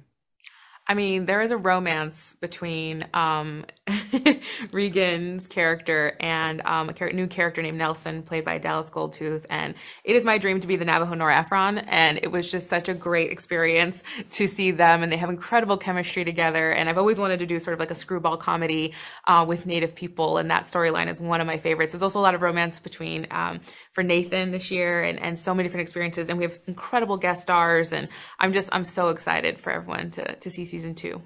I 0.89 0.95
mean, 0.95 1.27
there 1.27 1.39
is 1.41 1.51
a 1.51 1.57
romance 1.57 2.35
between 2.41 3.05
um, 3.13 3.63
Reagan's 4.71 5.45
character 5.45 6.17
and 6.19 6.61
um, 6.65 6.89
a 6.89 7.13
new 7.13 7.27
character 7.27 7.61
named 7.61 7.77
Nelson, 7.77 8.23
played 8.23 8.43
by 8.43 8.57
Dallas 8.57 8.89
Goldtooth. 8.89 9.45
And 9.51 9.75
it 10.03 10.15
is 10.15 10.25
my 10.25 10.39
dream 10.39 10.59
to 10.59 10.65
be 10.65 10.77
the 10.77 10.85
Navajo 10.85 11.13
Nora 11.13 11.37
Ephron. 11.37 11.77
And 11.77 12.19
it 12.23 12.31
was 12.31 12.49
just 12.49 12.69
such 12.69 12.89
a 12.89 12.95
great 12.95 13.31
experience 13.31 14.01
to 14.31 14.47
see 14.47 14.71
them. 14.71 15.03
And 15.03 15.11
they 15.11 15.17
have 15.17 15.29
incredible 15.29 15.77
chemistry 15.77 16.25
together. 16.25 16.71
And 16.71 16.89
I've 16.89 16.97
always 16.97 17.19
wanted 17.19 17.37
to 17.41 17.45
do 17.45 17.59
sort 17.59 17.75
of 17.75 17.79
like 17.79 17.91
a 17.91 17.95
screwball 17.95 18.37
comedy 18.37 18.95
uh, 19.27 19.45
with 19.47 19.67
Native 19.67 19.93
people. 19.93 20.39
And 20.39 20.49
that 20.49 20.63
storyline 20.63 21.07
is 21.07 21.21
one 21.21 21.39
of 21.39 21.45
my 21.45 21.59
favorites. 21.59 21.93
There's 21.93 22.01
also 22.01 22.19
a 22.19 22.21
lot 22.21 22.33
of 22.33 22.41
romance 22.41 22.79
between 22.79 23.27
um, 23.29 23.59
for 23.93 24.03
Nathan 24.03 24.51
this 24.51 24.71
year 24.71 25.03
and, 25.03 25.19
and 25.19 25.37
so 25.37 25.53
many 25.53 25.67
different 25.67 25.81
experiences. 25.81 26.29
And 26.29 26.37
we 26.37 26.43
have 26.45 26.59
incredible 26.67 27.17
guest 27.17 27.41
stars. 27.41 27.91
And 27.91 28.07
I'm 28.39 28.53
just, 28.53 28.69
I'm 28.71 28.85
so 28.85 29.09
excited 29.09 29.59
for 29.59 29.71
everyone 29.71 30.11
to, 30.11 30.35
to 30.35 30.49
see 30.49 30.65
season 30.65 30.95
two. 30.95 31.21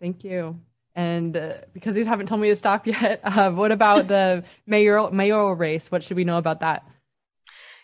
Thank 0.00 0.24
you. 0.24 0.58
And 0.94 1.36
uh, 1.36 1.54
because 1.74 1.94
these 1.94 2.06
haven't 2.06 2.26
told 2.26 2.40
me 2.40 2.48
to 2.48 2.56
stop 2.56 2.86
yet, 2.86 3.20
uh, 3.22 3.50
what 3.50 3.72
about 3.72 4.08
the 4.08 4.44
mayoral 4.66 5.10
mayoral 5.10 5.54
race? 5.54 5.90
What 5.90 6.02
should 6.02 6.16
we 6.16 6.24
know 6.24 6.38
about 6.38 6.60
that? 6.60 6.84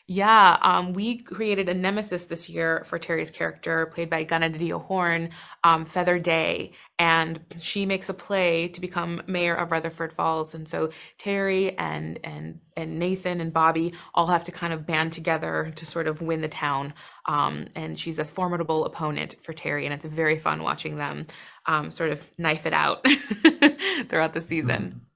Yeah, 0.08 0.58
um, 0.62 0.92
we 0.94 1.18
created 1.18 1.68
a 1.68 1.74
nemesis 1.74 2.26
this 2.26 2.48
year 2.48 2.82
for 2.84 2.98
Terry's 2.98 3.30
character, 3.30 3.86
played 3.86 4.10
by 4.10 4.24
Gunna 4.24 4.50
Didio 4.50 4.82
Horn, 4.84 5.30
um, 5.62 5.84
Feather 5.86 6.18
Day, 6.18 6.72
and 6.98 7.40
she 7.60 7.86
makes 7.86 8.08
a 8.08 8.14
play 8.14 8.68
to 8.68 8.80
become 8.80 9.22
mayor 9.28 9.54
of 9.54 9.70
Rutherford 9.70 10.12
Falls. 10.12 10.54
And 10.54 10.68
so 10.68 10.90
Terry 11.18 11.78
and 11.78 12.18
and 12.24 12.60
and 12.76 12.98
Nathan 12.98 13.40
and 13.40 13.52
Bobby 13.52 13.94
all 14.14 14.26
have 14.26 14.44
to 14.44 14.52
kind 14.52 14.72
of 14.72 14.86
band 14.86 15.12
together 15.12 15.72
to 15.76 15.86
sort 15.86 16.08
of 16.08 16.20
win 16.20 16.40
the 16.40 16.48
town. 16.48 16.94
Um, 17.26 17.66
and 17.76 17.98
she's 17.98 18.18
a 18.18 18.24
formidable 18.24 18.84
opponent 18.84 19.36
for 19.42 19.52
Terry, 19.52 19.84
and 19.86 19.94
it's 19.94 20.04
very 20.04 20.38
fun 20.38 20.62
watching 20.62 20.96
them 20.96 21.26
um, 21.66 21.90
sort 21.92 22.10
of 22.10 22.26
knife 22.38 22.66
it 22.66 22.72
out 22.72 23.06
throughout 24.08 24.34
the 24.34 24.40
season. 24.40 24.82
Mm-hmm. 24.82 25.11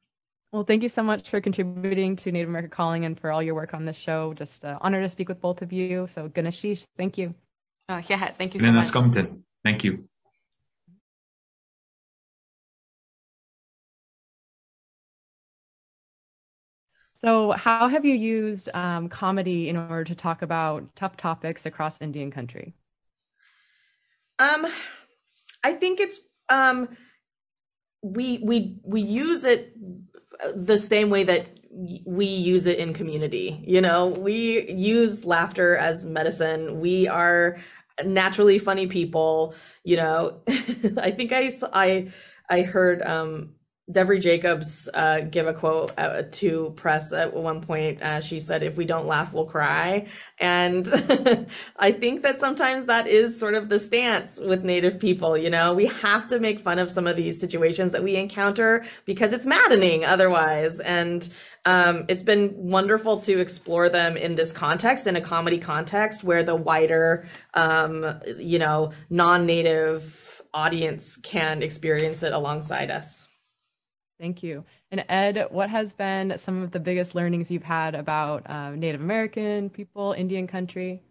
Well, 0.53 0.65
thank 0.65 0.83
you 0.83 0.89
so 0.89 1.03
much 1.03 1.29
for 1.29 1.41
contributing 1.41 2.17
to 2.17 2.33
Native 2.33 2.49
America 2.49 2.69
Calling 2.69 3.05
and 3.05 3.19
for 3.19 3.31
all 3.31 3.43
your 3.43 3.55
work 3.55 3.75
on 3.75 3.85
this 3.85 3.97
show. 3.97 4.33
Just 4.35 4.65
an 4.65 4.79
honor 4.81 5.03
to 5.03 5.11
speak 5.11 5.29
with 5.29 5.41
both 5.41 5.61
of 5.61 5.73
you. 5.73 6.07
So, 6.09 6.29
Gunalchéesh, 6.29 6.87
thank 6.97 7.19
you. 7.19 7.35
Uh, 7.89 8.03
yeah, 8.09 8.31
thank 8.39 8.55
you 8.55 8.61
so 8.61 8.73
much. 8.73 8.91
Thank 9.65 9.85
you. 9.85 10.09
So, 17.21 17.53
how 17.53 17.89
have 17.89 18.05
you 18.05 18.15
used 18.15 18.69
um, 18.75 19.09
comedy 19.09 19.69
in 19.69 19.77
order 19.77 20.05
to 20.05 20.15
talk 20.15 20.43
about 20.43 20.95
tough 20.95 21.17
topics 21.17 21.67
across 21.67 22.01
Indian 22.01 22.31
country? 22.31 22.75
Um, 24.39 24.67
I 25.65 25.73
think 25.73 25.99
it's 25.99 26.21
um, 26.49 26.97
we 28.03 28.39
we 28.43 28.79
we 28.85 29.01
use 29.01 29.45
it 29.45 29.73
the 30.55 30.79
same 30.79 31.11
way 31.11 31.25
that 31.25 31.47
we 32.05 32.27
use 32.27 32.67
it 32.67 32.79
in 32.79 32.95
community. 32.95 33.63
You 33.67 33.81
know, 33.81 34.09
we 34.09 34.71
use 34.71 35.25
laughter 35.25 35.77
as 35.77 36.05
medicine. 36.05 36.81
We 36.81 37.07
are 37.09 37.59
naturally 38.05 38.59
funny 38.59 38.87
people. 38.87 39.55
You 39.85 39.97
know, 39.97 40.41
I 40.99 41.11
think 41.11 41.33
I 41.33 41.53
I 41.73 42.11
I 42.49 42.63
heard 42.63 43.03
um 43.03 43.56
Devery 43.91 44.21
Jacobs 44.21 44.89
uh, 44.95 45.21
give 45.21 45.47
a 45.47 45.55
quote 45.55 45.93
uh, 45.97 46.23
to 46.33 46.73
press 46.75 47.13
at 47.13 47.33
one 47.33 47.61
point. 47.61 48.03
Uh, 48.03 48.21
she 48.21 48.41
said, 48.41 48.65
"If 48.65 48.77
we 48.77 48.85
don't 48.85 49.07
laugh, 49.07 49.33
we'll 49.33 49.45
cry." 49.45 50.07
And 50.41 50.89
I 51.77 51.93
think 51.93 52.23
that 52.23 52.39
sometimes 52.39 52.87
that 52.87 53.07
is 53.07 53.39
sort 53.39 53.55
of 53.55 53.69
the 53.69 53.79
stance 53.79 54.41
with 54.41 54.65
Native 54.65 54.99
people. 54.99 55.39
You 55.39 55.51
know, 55.51 55.73
we 55.73 55.87
have 55.87 56.27
to 56.29 56.41
make 56.41 56.59
fun 56.59 56.81
of 56.81 56.91
some 56.91 57.07
of 57.07 57.15
these 57.15 57.39
situations 57.39 57.93
that 57.93 58.03
we 58.03 58.17
encounter 58.17 58.85
because 59.05 59.33
it's 59.33 59.47
maddening 59.47 60.05
otherwise. 60.05 60.81
And 60.81 61.29
um, 61.65 62.07
it's 62.09 62.25
been 62.25 62.55
wonderful 62.57 63.21
to 63.21 63.39
explore 63.39 63.89
them 63.89 64.17
in 64.17 64.35
this 64.35 64.53
context, 64.53 65.07
in 65.07 65.15
a 65.15 65.21
comedy 65.21 65.61
context, 65.61 66.25
where 66.25 66.43
the 66.43 66.57
wider, 66.57 67.29
um, 67.55 68.21
you 68.37 68.59
know, 68.59 68.91
non-native 69.11 70.43
audience 70.53 71.19
can 71.19 71.63
experience 71.63 72.25
it 72.25 72.33
alongside 72.33 72.91
us. 72.91 73.26
Thank 74.19 74.43
you. 74.43 74.65
And 74.91 75.05
Ed, 75.09 75.47
what 75.51 75.69
has 75.69 75.93
been 75.93 76.39
some 76.39 76.63
of 76.63 76.71
the 76.71 76.81
biggest 76.81 77.15
learnings 77.15 77.51
you've 77.51 77.63
had 77.63 77.95
about 77.95 78.49
uh, 78.49 78.71
Native 78.71 79.01
American 79.03 79.69
people, 79.69 80.13
Indian 80.13 80.47
country? 80.47 81.03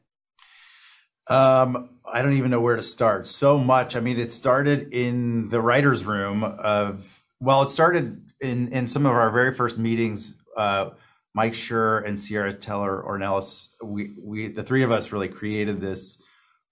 Um, 1.28 1.90
I 2.06 2.22
don't 2.22 2.34
even 2.34 2.52
know 2.52 2.62
where 2.62 2.76
to 2.76 2.82
start. 2.82 3.28
So 3.28 3.58
much. 3.58 3.96
I 3.96 4.00
mean, 4.00 4.20
it 4.20 4.32
started 4.32 4.94
in 4.94 5.50
the 5.50 5.62
writers' 5.62 6.06
room 6.06 6.44
of. 6.44 7.22
Well, 7.40 7.64
it 7.64 7.70
started 7.70 8.32
in 8.42 8.70
in 8.70 8.88
some 8.88 9.06
of 9.06 9.12
our 9.12 9.30
very 9.30 9.54
first 9.54 9.78
meetings. 9.78 10.34
Uh, 10.56 10.92
Mike 11.34 11.54
Schur 11.54 12.08
and 12.08 12.20
Sierra 12.20 12.54
Teller 12.54 13.04
Ornelas, 13.06 13.70
we 13.84 14.14
we 14.20 14.48
the 14.48 14.64
three 14.64 14.84
of 14.84 14.92
us 14.92 15.12
really 15.12 15.28
created 15.28 15.82
this 15.82 16.22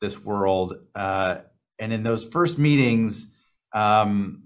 this 0.02 0.24
world. 0.24 0.78
Uh, 0.96 1.40
and 1.80 1.92
in 1.92 2.04
those 2.04 2.24
first 2.24 2.58
meetings, 2.58 3.28
um, 3.74 4.44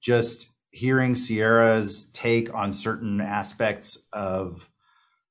just 0.00 0.50
hearing 0.72 1.14
Sierra's 1.14 2.04
take 2.12 2.52
on 2.52 2.72
certain 2.72 3.20
aspects 3.20 3.98
of 4.12 4.68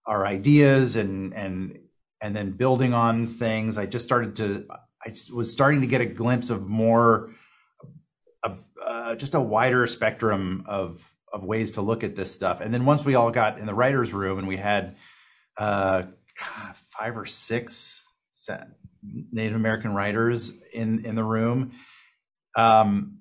our 0.06 0.26
ideas 0.26 0.96
and 0.96 1.34
and 1.34 1.80
and 2.22 2.36
then 2.36 2.52
building 2.52 2.94
on 2.94 3.28
things. 3.28 3.78
I 3.78 3.86
just 3.86 4.06
started 4.06 4.36
to 4.38 4.66
I 5.06 5.14
was 5.34 5.52
starting 5.52 5.82
to 5.82 5.88
get 5.88 6.02
a 6.02 6.06
glimpse 6.06 6.50
of 6.50 6.68
more 6.68 7.32
uh, 8.92 9.16
just 9.16 9.36
a 9.36 9.40
wider 9.40 9.88
spectrum 9.88 10.64
of 10.68 11.02
of 11.32 11.46
ways 11.46 11.72
to 11.72 11.82
look 11.82 12.04
at 12.04 12.16
this 12.16 12.32
stuff. 12.32 12.60
And 12.60 12.74
then 12.74 12.84
once 12.84 13.06
we 13.06 13.16
all 13.16 13.32
got 13.32 13.58
in 13.58 13.66
the 13.66 13.74
writers' 13.74 14.12
room 14.12 14.38
and 14.38 14.48
we 14.48 14.58
had 14.58 14.98
uh, 15.58 16.04
five 16.90 17.18
or 17.18 17.26
six 17.26 18.04
Native 19.32 19.56
American 19.56 19.94
writers 19.94 20.52
in 20.74 21.06
in 21.06 21.16
the 21.16 21.24
room, 21.24 21.72
um, 22.56 23.20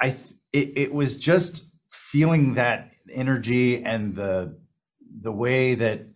I 0.00 0.16
it, 0.52 0.72
it 0.76 0.94
was 0.94 1.16
just 1.16 1.64
feeling 1.90 2.54
that 2.54 2.90
energy 3.12 3.82
and 3.84 4.14
the 4.14 4.58
the 5.20 5.32
way 5.32 5.74
that 5.74 6.06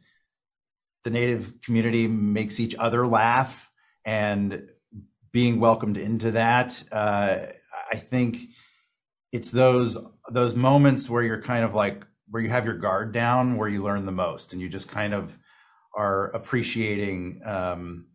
the 1.03 1.11
native 1.11 1.61
community 1.61 2.07
makes 2.07 2.61
each 2.61 2.75
other 2.77 3.07
laugh 3.07 3.71
and 4.05 4.69
being 5.33 5.59
welcomed 5.59 5.97
into 5.97 6.31
that 6.31 6.83
uh, 6.93 7.39
i 7.91 7.97
think 7.97 8.39
it's 9.33 9.51
those 9.51 9.99
those 10.31 10.55
moments 10.55 11.11
where 11.11 11.23
you're 11.23 11.43
kind 11.43 11.65
of 11.65 11.75
like 11.75 12.07
where 12.31 12.43
you 12.43 12.49
have 12.49 12.65
your 12.65 12.77
guard 12.77 13.13
down 13.13 13.57
where 13.57 13.69
you 13.69 13.83
learn 13.83 14.07
the 14.07 14.13
most 14.13 14.53
and 14.53 14.63
you 14.63 14.69
just 14.69 14.89
kind 14.89 15.13
of 15.13 15.37
are 15.97 16.27
appreciating 16.31 17.41
um, 17.45 18.07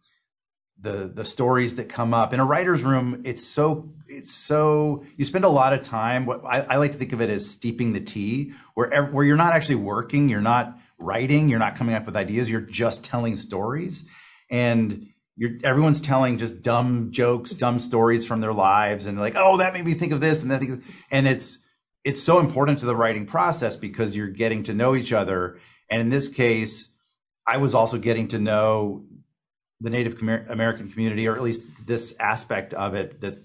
the 0.82 1.12
the 1.14 1.26
stories 1.26 1.76
that 1.76 1.90
come 1.90 2.14
up. 2.14 2.34
In 2.34 2.40
a 2.40 2.46
writer's 2.46 2.84
room 2.84 3.22
it's 3.26 3.46
so 3.46 3.90
it's 4.08 4.32
so 4.32 5.06
you 5.18 5.26
spend 5.26 5.46
a 5.46 5.50
lot 5.50 5.74
of 5.74 5.82
time 5.82 6.26
what 6.26 6.44
I, 6.46 6.62
I, 6.62 6.76
like 6.78 6.94
to 6.94 6.98
think 6.98 7.14
of 7.14 7.22
it 7.22 7.30
as 7.30 7.50
steeping 7.50 7.94
the 7.94 8.00
tea 8.00 8.54
where 8.74 9.08
where 9.08 9.26
you're 9.26 9.38
not 9.38 9.54
actually 9.54 9.76
working 9.76 10.30
you're 10.30 10.42
not 10.42 10.78
writing 10.98 11.50
you're 11.50 11.60
not 11.60 11.76
coming 11.76 11.96
up 11.96 12.06
with 12.06 12.16
ideas 12.16 12.50
you're 12.50 12.62
just 12.62 13.04
telling 13.04 13.36
stories. 13.36 14.04
And 14.50 15.08
you're 15.36 15.52
everyone's 15.64 16.02
telling 16.02 16.38
just 16.38 16.62
dumb 16.62 17.12
jokes 17.12 17.52
dumb 17.52 17.80
stories 17.80 18.26
from 18.26 18.42
their 18.42 18.54
lives 18.54 19.06
and 19.06 19.20
like 19.20 19.36
oh 19.38 19.58
that 19.58 19.74
made 19.74 19.86
me 19.86 19.94
think 19.94 20.14
of 20.14 20.22
this 20.22 20.44
and 20.44 20.52
that 20.52 20.60
thing. 20.60 20.84
And 21.12 21.28
it's 21.28 21.60
it's 22.06 22.22
so 22.22 22.40
important 22.40 22.80
to 22.80 22.86
the 22.86 22.96
writing 22.96 23.26
process 23.26 23.76
because 23.76 24.16
you're 24.16 24.30
getting 24.30 24.64
to 24.64 24.74
know 24.74 24.96
each 24.96 25.12
other. 25.12 25.60
And 25.90 26.02
in 26.02 26.10
this 26.10 26.30
case 26.30 26.90
I 27.46 27.58
was 27.58 27.76
also 27.76 27.98
getting 27.98 28.30
to 28.30 28.40
know 28.40 29.04
the 29.82 29.90
Native 29.90 30.22
American 30.22 30.90
community, 30.90 31.28
or 31.28 31.36
at 31.36 31.42
least 31.42 31.64
this 31.86 32.14
aspect 32.20 32.74
of 32.74 32.94
it 32.94 33.22
that 33.22 33.44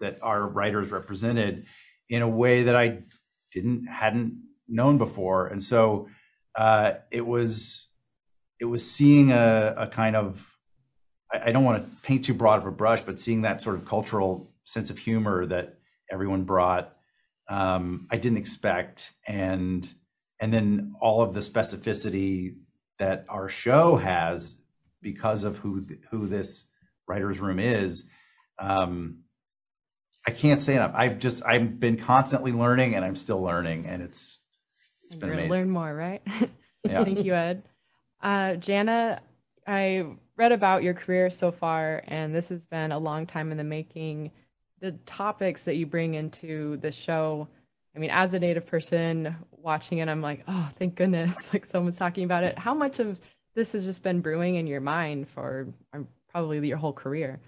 that 0.00 0.18
our 0.22 0.46
writers 0.46 0.90
represented 0.90 1.66
in 2.08 2.22
a 2.22 2.28
way 2.28 2.64
that 2.64 2.76
I 2.76 3.02
didn't 3.52 3.86
hadn't 3.86 4.42
known 4.68 4.98
before, 4.98 5.46
and 5.46 5.62
so 5.62 6.08
uh, 6.56 6.94
it 7.10 7.26
was 7.26 7.88
it 8.60 8.66
was 8.66 8.88
seeing 8.88 9.32
a, 9.32 9.74
a 9.76 9.86
kind 9.88 10.16
of 10.16 10.46
I, 11.32 11.48
I 11.48 11.52
don't 11.52 11.64
want 11.64 11.84
to 11.84 11.90
paint 12.02 12.24
too 12.24 12.34
broad 12.34 12.60
of 12.60 12.66
a 12.66 12.72
brush, 12.72 13.02
but 13.02 13.18
seeing 13.18 13.42
that 13.42 13.62
sort 13.62 13.76
of 13.76 13.84
cultural 13.84 14.52
sense 14.64 14.90
of 14.90 14.98
humor 14.98 15.46
that 15.46 15.78
everyone 16.10 16.44
brought, 16.44 16.94
um, 17.48 18.06
I 18.10 18.16
didn't 18.16 18.38
expect, 18.38 19.12
and 19.26 19.92
and 20.40 20.52
then 20.52 20.94
all 21.00 21.22
of 21.22 21.34
the 21.34 21.40
specificity 21.40 22.56
that 22.98 23.24
our 23.28 23.48
show 23.48 23.96
has 23.96 24.58
because 25.04 25.44
of 25.44 25.58
who 25.58 25.84
who 26.10 26.26
this 26.26 26.64
writers 27.06 27.38
room 27.38 27.60
is 27.60 28.04
um, 28.58 29.18
i 30.26 30.30
can't 30.32 30.60
say 30.60 30.74
enough. 30.74 30.92
I've 30.94 31.20
just 31.20 31.44
i've 31.44 31.78
been 31.78 31.96
constantly 31.96 32.50
learning 32.50 32.96
and 32.96 33.04
i'm 33.04 33.14
still 33.14 33.40
learning 33.40 33.86
and 33.86 34.02
it's 34.02 34.40
it's 35.04 35.14
been 35.14 35.30
amazing. 35.30 35.50
learn 35.52 35.70
more 35.70 35.94
right? 35.94 36.22
Yeah. 36.86 37.02
thank 37.02 37.24
you 37.24 37.34
ed. 37.34 37.62
Uh, 38.22 38.54
jana 38.56 39.20
i 39.66 40.04
read 40.36 40.52
about 40.52 40.82
your 40.82 40.94
career 40.94 41.30
so 41.30 41.52
far 41.52 42.02
and 42.08 42.34
this 42.34 42.48
has 42.48 42.64
been 42.64 42.90
a 42.90 42.98
long 42.98 43.26
time 43.26 43.52
in 43.52 43.56
the 43.58 43.64
making. 43.64 44.32
The 44.80 44.92
topics 45.06 45.62
that 45.62 45.76
you 45.76 45.86
bring 45.86 46.14
into 46.14 46.76
the 46.78 46.90
show 46.92 47.48
i 47.94 47.98
mean 47.98 48.10
as 48.10 48.34
a 48.34 48.38
native 48.38 48.66
person 48.66 49.34
watching 49.52 49.98
it 49.98 50.08
i'm 50.08 50.20
like 50.20 50.42
oh 50.48 50.70
thank 50.78 50.94
goodness. 50.96 51.36
Like 51.52 51.66
someone's 51.66 51.98
talking 51.98 52.24
about 52.24 52.44
it. 52.44 52.58
How 52.58 52.74
much 52.74 52.98
of 52.98 53.18
this 53.54 53.72
has 53.72 53.84
just 53.84 54.02
been 54.02 54.20
brewing 54.20 54.56
in 54.56 54.66
your 54.66 54.80
mind 54.80 55.28
for 55.28 55.68
um, 55.92 56.08
probably 56.30 56.66
your 56.66 56.78
whole 56.78 56.92
career. 56.92 57.40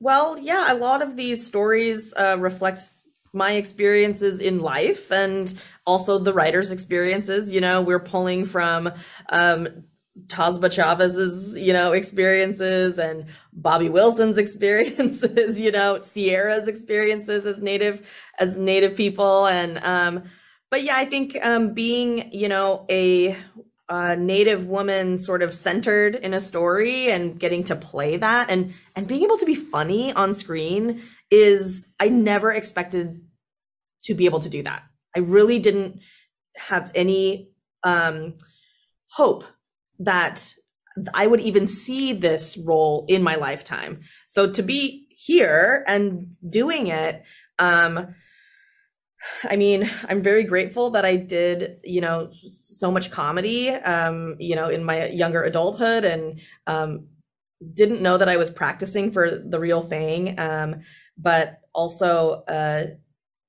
Well, 0.00 0.38
yeah, 0.40 0.72
a 0.72 0.74
lot 0.74 1.02
of 1.02 1.16
these 1.16 1.46
stories 1.46 2.14
uh, 2.16 2.36
reflect 2.38 2.80
my 3.32 3.52
experiences 3.52 4.40
in 4.40 4.60
life 4.60 5.12
and 5.12 5.54
also 5.86 6.18
the 6.18 6.32
writer's 6.32 6.70
experiences. 6.70 7.52
You 7.52 7.60
know, 7.60 7.80
we're 7.80 8.00
pulling 8.00 8.46
from 8.46 8.92
um, 9.28 9.84
Tazbah 10.26 10.72
Chavez's, 10.72 11.58
you 11.58 11.72
know, 11.72 11.92
experiences 11.92 12.98
and 12.98 13.26
Bobby 13.52 13.88
Wilson's 13.88 14.38
experiences, 14.44 15.60
you 15.60 15.70
know, 15.70 16.00
Sierra's 16.00 16.68
experiences 16.68 17.46
as 17.46 17.60
native 17.60 18.06
as 18.38 18.56
native 18.56 18.96
people 18.96 19.46
and 19.46 19.78
um 19.84 20.24
but 20.70 20.82
yeah, 20.82 20.96
I 20.96 21.04
think 21.04 21.36
um 21.44 21.74
being, 21.74 22.32
you 22.32 22.48
know, 22.48 22.86
a 22.90 23.36
a 23.90 24.16
native 24.16 24.68
woman 24.68 25.18
sort 25.18 25.42
of 25.42 25.52
centered 25.52 26.14
in 26.14 26.32
a 26.32 26.40
story 26.40 27.10
and 27.10 27.40
getting 27.40 27.64
to 27.64 27.74
play 27.74 28.16
that 28.16 28.48
and 28.48 28.72
and 28.94 29.08
being 29.08 29.24
able 29.24 29.36
to 29.36 29.44
be 29.44 29.56
funny 29.56 30.12
on 30.12 30.32
screen 30.32 31.02
is 31.30 31.88
I 31.98 32.08
never 32.08 32.52
expected 32.52 33.20
to 34.04 34.14
be 34.14 34.26
able 34.26 34.40
to 34.40 34.48
do 34.48 34.62
that. 34.62 34.84
I 35.14 35.18
really 35.18 35.58
didn't 35.58 36.00
have 36.56 36.92
any 36.94 37.50
um, 37.82 38.34
hope 39.08 39.44
that 39.98 40.54
I 41.12 41.26
would 41.26 41.40
even 41.40 41.66
see 41.66 42.12
this 42.12 42.56
role 42.56 43.06
in 43.08 43.22
my 43.22 43.34
lifetime. 43.34 44.00
So 44.28 44.52
to 44.52 44.62
be 44.62 45.08
here 45.16 45.84
and 45.86 46.36
doing 46.48 46.86
it, 46.86 47.24
um, 47.58 48.14
I 49.44 49.56
mean, 49.56 49.90
I'm 50.08 50.22
very 50.22 50.44
grateful 50.44 50.90
that 50.90 51.04
I 51.04 51.16
did, 51.16 51.80
you 51.84 52.00
know, 52.00 52.30
so 52.46 52.90
much 52.90 53.10
comedy, 53.10 53.70
um, 53.70 54.36
you 54.38 54.56
know, 54.56 54.68
in 54.68 54.84
my 54.84 55.08
younger 55.08 55.42
adulthood 55.42 56.04
and 56.04 56.40
um, 56.66 57.06
didn't 57.74 58.02
know 58.02 58.16
that 58.16 58.28
I 58.28 58.36
was 58.36 58.50
practicing 58.50 59.12
for 59.12 59.30
the 59.30 59.60
real 59.60 59.82
thing. 59.82 60.38
Um, 60.38 60.80
but 61.18 61.60
also, 61.74 62.44
uh, 62.48 62.86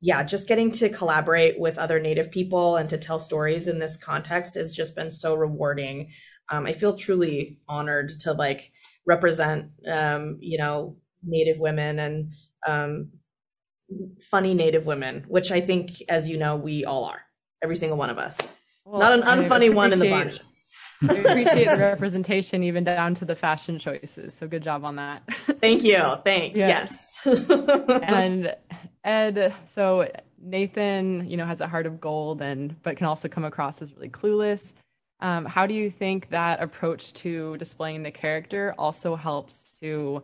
yeah, 0.02 0.24
just 0.24 0.48
getting 0.48 0.72
to 0.74 0.90
collaborate 0.90 1.60
with 1.60 1.78
other 1.78 2.00
Native 2.00 2.32
people 2.32 2.78
and 2.78 2.90
to 2.90 2.98
tell 2.98 3.20
stories 3.20 3.68
in 3.68 3.80
this 3.80 3.98
context 3.98 4.56
has 4.56 4.74
just 4.76 4.96
been 4.96 5.12
so 5.12 5.36
rewarding. 5.36 6.10
Um, 6.50 6.66
I 6.66 6.74
feel 6.74 6.96
truly 6.96 7.60
honored 7.68 8.20
to 8.22 8.34
like 8.34 8.72
represent, 9.06 9.72
um, 9.88 10.38
you 10.42 10.58
know, 10.58 10.98
Native 11.24 11.60
women 11.60 12.00
and 12.00 12.34
um, 12.68 13.12
funny 14.30 14.54
Native 14.54 14.86
women, 14.86 15.26
which 15.28 15.52
I 15.52 15.62
think, 15.62 16.02
as 16.10 16.30
you 16.30 16.38
know, 16.38 16.56
we 16.56 16.86
all 16.86 17.06
are, 17.06 17.22
every 17.64 17.76
single 17.76 17.98
one 17.98 18.10
of 18.10 18.18
us. 18.18 18.54
Well, 18.86 19.00
Not 19.00 19.14
an 19.14 19.22
unfunny 19.22 19.74
one 19.74 19.94
in 19.94 20.00
the 20.00 20.10
bunch. 20.10 20.40
I 21.02 21.14
appreciate 21.18 21.68
the 21.68 21.78
representation, 21.78 22.64
even 22.64 22.84
down 22.84 23.16
to 23.16 23.26
the 23.26 23.36
fashion 23.36 23.80
choices. 23.80 24.34
So 24.38 24.48
good 24.48 24.64
job 24.64 24.86
on 24.86 24.98
that. 24.98 25.24
Thank 25.60 25.84
you. 25.84 26.02
Thanks. 26.24 26.58
Yes. 26.58 27.18
and 27.26 28.56
Ed, 29.04 29.54
so 29.66 30.12
Nathan, 30.40 31.30
you 31.30 31.38
know, 31.38 31.46
has 31.46 31.62
a 31.62 31.68
heart 31.68 31.86
of 31.86 32.00
gold, 32.00 32.42
and 32.42 32.76
but 32.84 32.98
can 32.98 33.08
also 33.08 33.28
come 33.28 33.46
across 33.46 33.82
as 33.82 33.94
really 33.96 34.10
clueless. 34.10 34.74
Um, 35.20 35.46
how 35.46 35.68
do 35.68 35.74
you 35.74 35.92
think 35.92 36.30
that 36.30 36.62
approach 36.62 37.14
to 37.14 37.58
displaying 37.58 38.04
the 38.04 38.12
character 38.12 38.74
also 38.78 39.16
helps 39.16 39.78
to 39.82 40.24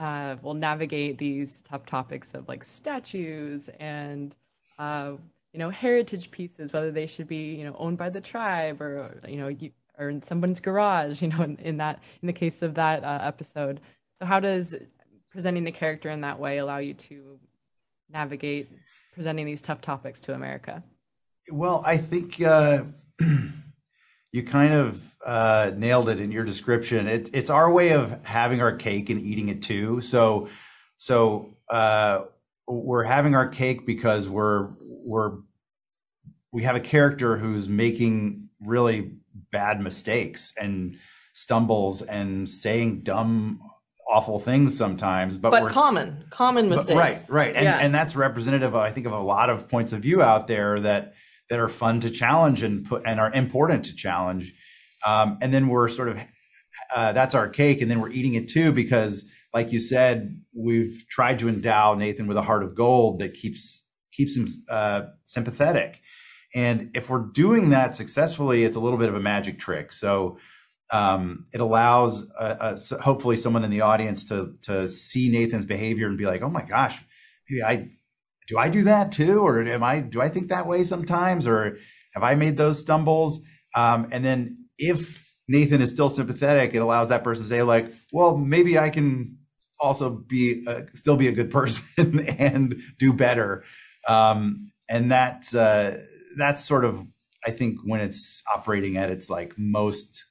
uh, 0.00 0.36
will 0.42 0.54
navigate 0.54 1.18
these 1.18 1.62
tough 1.62 1.84
topics 1.84 2.32
of 2.34 2.48
like 2.48 2.64
statues 2.64 3.68
and 3.78 4.34
uh, 4.78 5.12
you 5.52 5.58
know 5.58 5.68
heritage 5.68 6.30
pieces, 6.30 6.72
whether 6.72 6.90
they 6.90 7.06
should 7.06 7.28
be 7.28 7.54
you 7.54 7.64
know 7.64 7.76
owned 7.78 7.98
by 7.98 8.08
the 8.08 8.20
tribe 8.20 8.80
or 8.80 9.20
you 9.28 9.36
know 9.36 9.54
or 9.98 10.08
in 10.08 10.22
someone's 10.22 10.58
garage. 10.58 11.20
You 11.22 11.28
know, 11.28 11.42
in, 11.42 11.56
in 11.58 11.76
that 11.76 12.00
in 12.22 12.26
the 12.26 12.32
case 12.32 12.62
of 12.62 12.74
that 12.74 13.04
uh, 13.04 13.18
episode. 13.22 13.80
So 14.18 14.26
how 14.26 14.40
does 14.40 14.74
presenting 15.30 15.64
the 15.64 15.72
character 15.72 16.10
in 16.10 16.22
that 16.22 16.38
way 16.38 16.58
allow 16.58 16.78
you 16.78 16.94
to 16.94 17.38
navigate 18.10 18.70
presenting 19.12 19.46
these 19.46 19.62
tough 19.62 19.80
topics 19.80 20.20
to 20.22 20.34
America? 20.34 20.82
Well, 21.50 21.82
I 21.84 21.98
think 21.98 22.40
uh, 22.42 22.84
you 24.32 24.42
kind 24.42 24.72
of 24.72 25.02
uh, 25.24 25.72
nailed 25.76 26.08
it 26.08 26.20
in 26.20 26.30
your 26.30 26.44
description. 26.44 27.06
It, 27.06 27.30
it's 27.32 27.50
our 27.50 27.70
way 27.70 27.92
of 27.92 28.24
having 28.24 28.60
our 28.60 28.74
cake 28.74 29.10
and 29.10 29.20
eating 29.20 29.48
it 29.48 29.62
too. 29.62 30.00
So, 30.00 30.48
so 30.96 31.54
uh, 31.68 32.22
we're 32.66 33.04
having 33.04 33.34
our 33.34 33.48
cake 33.48 33.86
because 33.86 34.28
we're 34.28 34.70
we're 34.80 35.38
we 36.52 36.62
have 36.62 36.76
a 36.76 36.80
character 36.80 37.36
who's 37.36 37.68
making 37.68 38.48
really 38.60 39.12
bad 39.52 39.80
mistakes 39.80 40.52
and 40.58 40.98
stumbles 41.32 42.02
and 42.02 42.48
saying 42.48 43.00
dumb 43.00 43.60
awful 44.10 44.40
things 44.40 44.76
sometimes 44.76 45.36
but, 45.36 45.50
but 45.50 45.70
common 45.70 46.24
common 46.30 46.68
mistakes 46.68 46.88
but, 46.88 46.96
right 46.96 47.18
right 47.28 47.56
and, 47.56 47.64
yeah. 47.64 47.78
and 47.78 47.94
that's 47.94 48.16
representative 48.16 48.74
i 48.74 48.90
think 48.90 49.06
of 49.06 49.12
a 49.12 49.20
lot 49.20 49.48
of 49.48 49.68
points 49.68 49.92
of 49.92 50.00
view 50.00 50.20
out 50.20 50.48
there 50.48 50.80
that 50.80 51.14
that 51.50 51.58
are 51.58 51.68
fun 51.68 52.00
to 52.00 52.10
challenge 52.10 52.62
and 52.62 52.86
put 52.86 53.02
and 53.04 53.20
are 53.20 53.32
important 53.32 53.84
to 53.84 53.94
challenge 53.94 54.54
um, 55.04 55.38
and 55.40 55.52
then 55.52 55.68
we're 55.68 55.88
sort 55.88 56.08
of 56.08 56.18
uh, 56.94 57.12
that's 57.12 57.34
our 57.34 57.48
cake, 57.48 57.82
and 57.82 57.90
then 57.90 58.00
we're 58.00 58.10
eating 58.10 58.34
it 58.34 58.48
too 58.48 58.72
because, 58.72 59.24
like 59.52 59.72
you 59.72 59.80
said, 59.80 60.40
we've 60.54 61.04
tried 61.08 61.38
to 61.40 61.48
endow 61.48 61.94
Nathan 61.94 62.26
with 62.26 62.36
a 62.36 62.42
heart 62.42 62.62
of 62.62 62.74
gold 62.74 63.20
that 63.20 63.34
keeps 63.34 63.82
keeps 64.12 64.36
him 64.36 64.46
uh, 64.68 65.02
sympathetic. 65.24 66.00
And 66.54 66.90
if 66.94 67.08
we're 67.08 67.26
doing 67.26 67.70
that 67.70 67.94
successfully, 67.94 68.64
it's 68.64 68.76
a 68.76 68.80
little 68.80 68.98
bit 68.98 69.08
of 69.08 69.14
a 69.14 69.20
magic 69.20 69.58
trick. 69.58 69.92
So 69.92 70.38
um, 70.92 71.46
it 71.54 71.60
allows 71.60 72.28
uh, 72.32 72.76
uh, 72.92 72.98
hopefully 73.00 73.36
someone 73.36 73.62
in 73.62 73.70
the 73.70 73.82
audience 73.82 74.24
to 74.24 74.54
to 74.62 74.88
see 74.88 75.30
Nathan's 75.30 75.66
behavior 75.66 76.06
and 76.06 76.18
be 76.18 76.26
like, 76.26 76.42
"Oh 76.42 76.50
my 76.50 76.62
gosh, 76.62 77.00
maybe 77.48 77.62
I 77.62 77.90
do 78.50 78.58
I 78.58 78.68
do 78.68 78.82
that 78.82 79.12
too, 79.12 79.46
or 79.46 79.62
am 79.62 79.84
I 79.84 80.00
do 80.00 80.20
I 80.20 80.28
think 80.28 80.48
that 80.48 80.66
way 80.66 80.82
sometimes, 80.82 81.46
or 81.46 81.78
have 82.14 82.24
I 82.24 82.34
made 82.34 82.56
those 82.56 82.80
stumbles?" 82.80 83.40
Um, 83.76 84.08
and 84.10 84.24
then 84.24 84.66
if 84.76 85.24
Nathan 85.46 85.80
is 85.80 85.92
still 85.92 86.10
sympathetic, 86.10 86.74
it 86.74 86.78
allows 86.78 87.10
that 87.10 87.22
person 87.22 87.44
to 87.44 87.48
say 87.48 87.62
like, 87.62 87.92
well, 88.12 88.36
maybe 88.36 88.76
I 88.76 88.90
can 88.90 89.38
also 89.78 90.10
be 90.10 90.64
a, 90.66 90.84
still 90.94 91.16
be 91.16 91.28
a 91.28 91.32
good 91.32 91.52
person 91.52 92.18
and 92.38 92.80
do 92.98 93.12
better. 93.12 93.62
Um, 94.08 94.72
and 94.88 95.12
that 95.12 95.54
uh, 95.54 95.92
that's 96.36 96.64
sort 96.64 96.84
of 96.84 97.06
I 97.46 97.52
think 97.52 97.78
when 97.84 98.00
it's 98.00 98.42
operating 98.52 98.96
at 98.96 99.10
its 99.10 99.30
like 99.30 99.54
most 99.56 100.24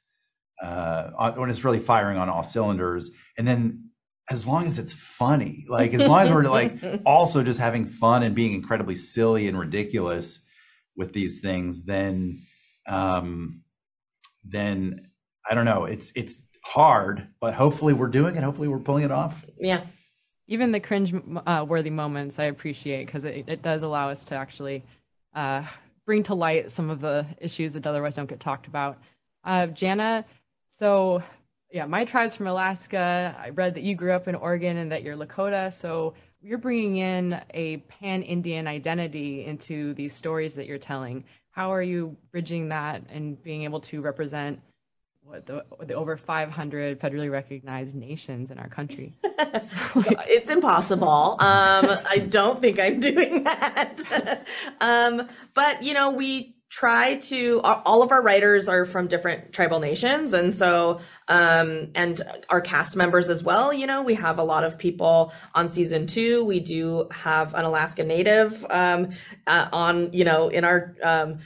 uh, 0.61 1.31
when 1.37 1.49
it's 1.49 1.63
really 1.63 1.79
firing 1.79 2.17
on 2.17 2.27
all 2.27 2.43
cylinders, 2.43 3.11
and 3.37 3.47
then 3.47 3.88
as 4.29 4.45
long 4.45 4.65
as 4.65 4.77
it's 4.77 4.93
funny, 4.93 5.65
like 5.67 5.93
as 5.93 6.07
long 6.07 6.21
as 6.21 6.31
we're 6.31 6.43
like 6.43 6.77
also 7.05 7.43
just 7.43 7.59
having 7.59 7.85
fun 7.87 8.23
and 8.23 8.35
being 8.35 8.53
incredibly 8.53 8.95
silly 8.95 9.47
and 9.47 9.57
ridiculous 9.57 10.41
with 10.95 11.13
these 11.13 11.41
things, 11.41 11.83
then 11.85 12.39
um, 12.87 13.63
then 14.43 15.09
I 15.49 15.55
don't 15.55 15.65
know. 15.65 15.85
It's 15.85 16.11
it's 16.15 16.39
hard, 16.63 17.27
but 17.39 17.53
hopefully 17.53 17.93
we're 17.93 18.07
doing 18.07 18.35
it. 18.35 18.43
Hopefully 18.43 18.67
we're 18.67 18.79
pulling 18.79 19.03
it 19.03 19.11
off. 19.11 19.45
Yeah. 19.57 19.81
Even 20.47 20.71
the 20.71 20.79
cringe 20.79 21.13
uh, 21.45 21.65
worthy 21.67 21.91
moments 21.91 22.39
I 22.39 22.45
appreciate 22.45 23.05
because 23.05 23.23
it, 23.23 23.45
it 23.47 23.61
does 23.61 23.83
allow 23.83 24.09
us 24.09 24.25
to 24.25 24.35
actually 24.35 24.83
uh, 25.35 25.63
bring 26.05 26.23
to 26.23 26.33
light 26.33 26.71
some 26.71 26.89
of 26.89 27.01
the 27.01 27.25
issues 27.39 27.73
that 27.73 27.85
otherwise 27.85 28.15
don't 28.15 28.29
get 28.29 28.39
talked 28.39 28.65
about. 28.65 28.97
Uh, 29.43 29.67
Jana, 29.67 30.25
so 30.77 31.23
yeah, 31.71 31.85
my 31.85 32.05
tribe's 32.05 32.35
from 32.35 32.47
Alaska. 32.47 33.35
I 33.37 33.49
read 33.49 33.75
that 33.75 33.83
you 33.83 33.95
grew 33.95 34.13
up 34.13 34.27
in 34.27 34.35
Oregon 34.35 34.77
and 34.77 34.91
that 34.91 35.03
you're 35.03 35.15
Lakota. 35.15 35.71
So 35.71 36.15
you're 36.41 36.57
bringing 36.57 36.97
in 36.97 37.41
a 37.53 37.77
pan 37.77 38.23
Indian 38.23 38.67
identity 38.67 39.45
into 39.45 39.93
these 39.93 40.13
stories 40.13 40.55
that 40.55 40.65
you're 40.65 40.77
telling 40.77 41.25
how 41.51 41.73
are 41.73 41.81
you 41.81 42.15
bridging 42.31 42.69
that 42.69 43.03
and 43.09 43.41
being 43.43 43.63
able 43.63 43.81
to 43.81 44.01
represent 44.01 44.61
what 45.21 45.45
the, 45.45 45.63
the 45.85 45.93
over 45.93 46.15
500 46.15 46.99
federally 46.99 47.29
recognized 47.29 47.95
nations 47.95 48.49
in 48.49 48.57
our 48.57 48.69
country? 48.69 49.13
it's 49.23 50.49
impossible. 50.49 51.33
Um, 51.39 51.85
I 52.09 52.25
don't 52.29 52.61
think 52.61 52.79
I'm 52.79 52.99
doing 52.99 53.43
that. 53.43 54.45
um, 54.81 55.27
but 55.53 55.83
you 55.83 55.93
know, 55.93 56.11
we 56.11 56.55
try 56.69 57.15
to 57.15 57.59
all 57.61 58.03
of 58.03 58.11
our 58.11 58.21
writers 58.21 58.69
are 58.69 58.85
from 58.85 59.07
different 59.07 59.51
tribal 59.51 59.79
nations 59.79 60.33
and 60.33 60.53
so 60.53 60.99
um 61.27 61.89
and 61.95 62.21
our 62.49 62.61
cast 62.61 62.95
members 62.95 63.27
as 63.27 63.43
well 63.43 63.73
you 63.73 63.87
know 63.87 64.03
we 64.03 64.13
have 64.13 64.37
a 64.37 64.43
lot 64.43 64.63
of 64.63 64.77
people 64.77 65.33
on 65.55 65.67
season 65.67 66.05
two 66.05 66.45
we 66.45 66.59
do 66.59 67.07
have 67.11 67.53
an 67.55 67.65
alaska 67.65 68.03
native 68.03 68.63
um 68.69 69.09
uh, 69.47 69.67
on 69.73 70.13
you 70.13 70.23
know 70.23 70.47
in 70.49 70.63
our 70.63 70.95
um 71.01 71.39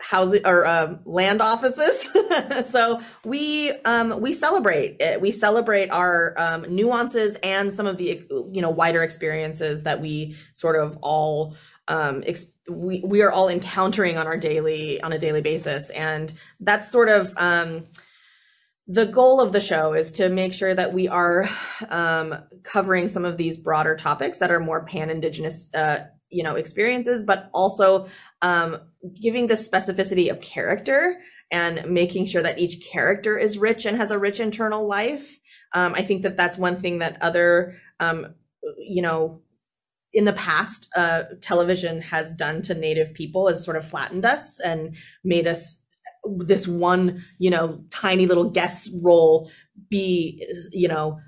housing 0.00 0.46
or 0.46 0.66
um, 0.66 1.00
land 1.04 1.42
offices. 1.42 2.08
so 2.70 3.02
we 3.24 3.70
um, 3.84 4.20
we 4.20 4.32
celebrate 4.32 4.96
it. 5.00 5.20
We 5.20 5.30
celebrate 5.30 5.90
our 5.90 6.34
um, 6.38 6.74
nuances 6.74 7.36
and 7.36 7.72
some 7.72 7.86
of 7.86 7.98
the 7.98 8.24
you 8.30 8.62
know 8.62 8.70
wider 8.70 9.02
experiences 9.02 9.82
that 9.82 10.00
we 10.00 10.36
sort 10.54 10.76
of 10.76 10.98
all 11.02 11.54
um, 11.88 12.22
we 12.68 13.02
we 13.04 13.22
are 13.22 13.30
all 13.30 13.48
encountering 13.48 14.16
on 14.16 14.26
our 14.26 14.36
daily 14.36 15.00
on 15.00 15.12
a 15.12 15.18
daily 15.18 15.42
basis, 15.42 15.90
and 15.90 16.32
that's 16.60 16.90
sort 16.90 17.08
of 17.08 17.32
um, 17.36 17.86
the 18.86 19.06
goal 19.06 19.40
of 19.40 19.52
the 19.52 19.60
show 19.60 19.94
is 19.94 20.12
to 20.12 20.28
make 20.28 20.52
sure 20.52 20.74
that 20.74 20.92
we 20.92 21.08
are 21.08 21.48
um, 21.88 22.34
covering 22.62 23.08
some 23.08 23.24
of 23.24 23.36
these 23.36 23.56
broader 23.56 23.96
topics 23.96 24.38
that 24.38 24.50
are 24.50 24.60
more 24.60 24.84
pan 24.84 25.10
indigenous 25.10 25.72
uh, 25.74 26.04
you 26.30 26.42
know 26.42 26.56
experiences 26.56 27.22
but 27.22 27.48
also 27.54 28.06
um, 28.42 28.78
giving 29.20 29.46
the 29.46 29.54
specificity 29.54 30.30
of 30.30 30.40
character 30.40 31.20
and 31.50 31.88
making 31.88 32.26
sure 32.26 32.42
that 32.42 32.58
each 32.58 32.86
character 32.90 33.38
is 33.38 33.58
rich 33.58 33.86
and 33.86 33.96
has 33.96 34.10
a 34.10 34.18
rich 34.18 34.40
internal 34.40 34.86
life. 34.86 35.38
Um, 35.72 35.94
i 35.94 36.02
think 36.02 36.22
that 36.22 36.36
that's 36.36 36.58
one 36.58 36.76
thing 36.76 36.98
that 36.98 37.18
other 37.20 37.76
um, 38.00 38.34
you 38.78 39.02
know 39.02 39.40
in 40.14 40.24
the 40.24 40.32
past, 40.32 40.88
uh, 40.96 41.24
television 41.40 42.00
has 42.00 42.32
done 42.32 42.62
to 42.62 42.74
Native 42.74 43.12
people 43.12 43.48
is 43.48 43.64
sort 43.64 43.76
of 43.76 43.86
flattened 43.86 44.24
us 44.24 44.60
and 44.60 44.96
made 45.24 45.46
us 45.46 45.82
this 46.38 46.66
one, 46.66 47.22
you 47.38 47.50
know, 47.50 47.84
tiny 47.90 48.26
little 48.26 48.48
guest 48.48 48.90
role 49.02 49.50
be, 49.90 50.42
you 50.72 50.88
know, 50.88 51.18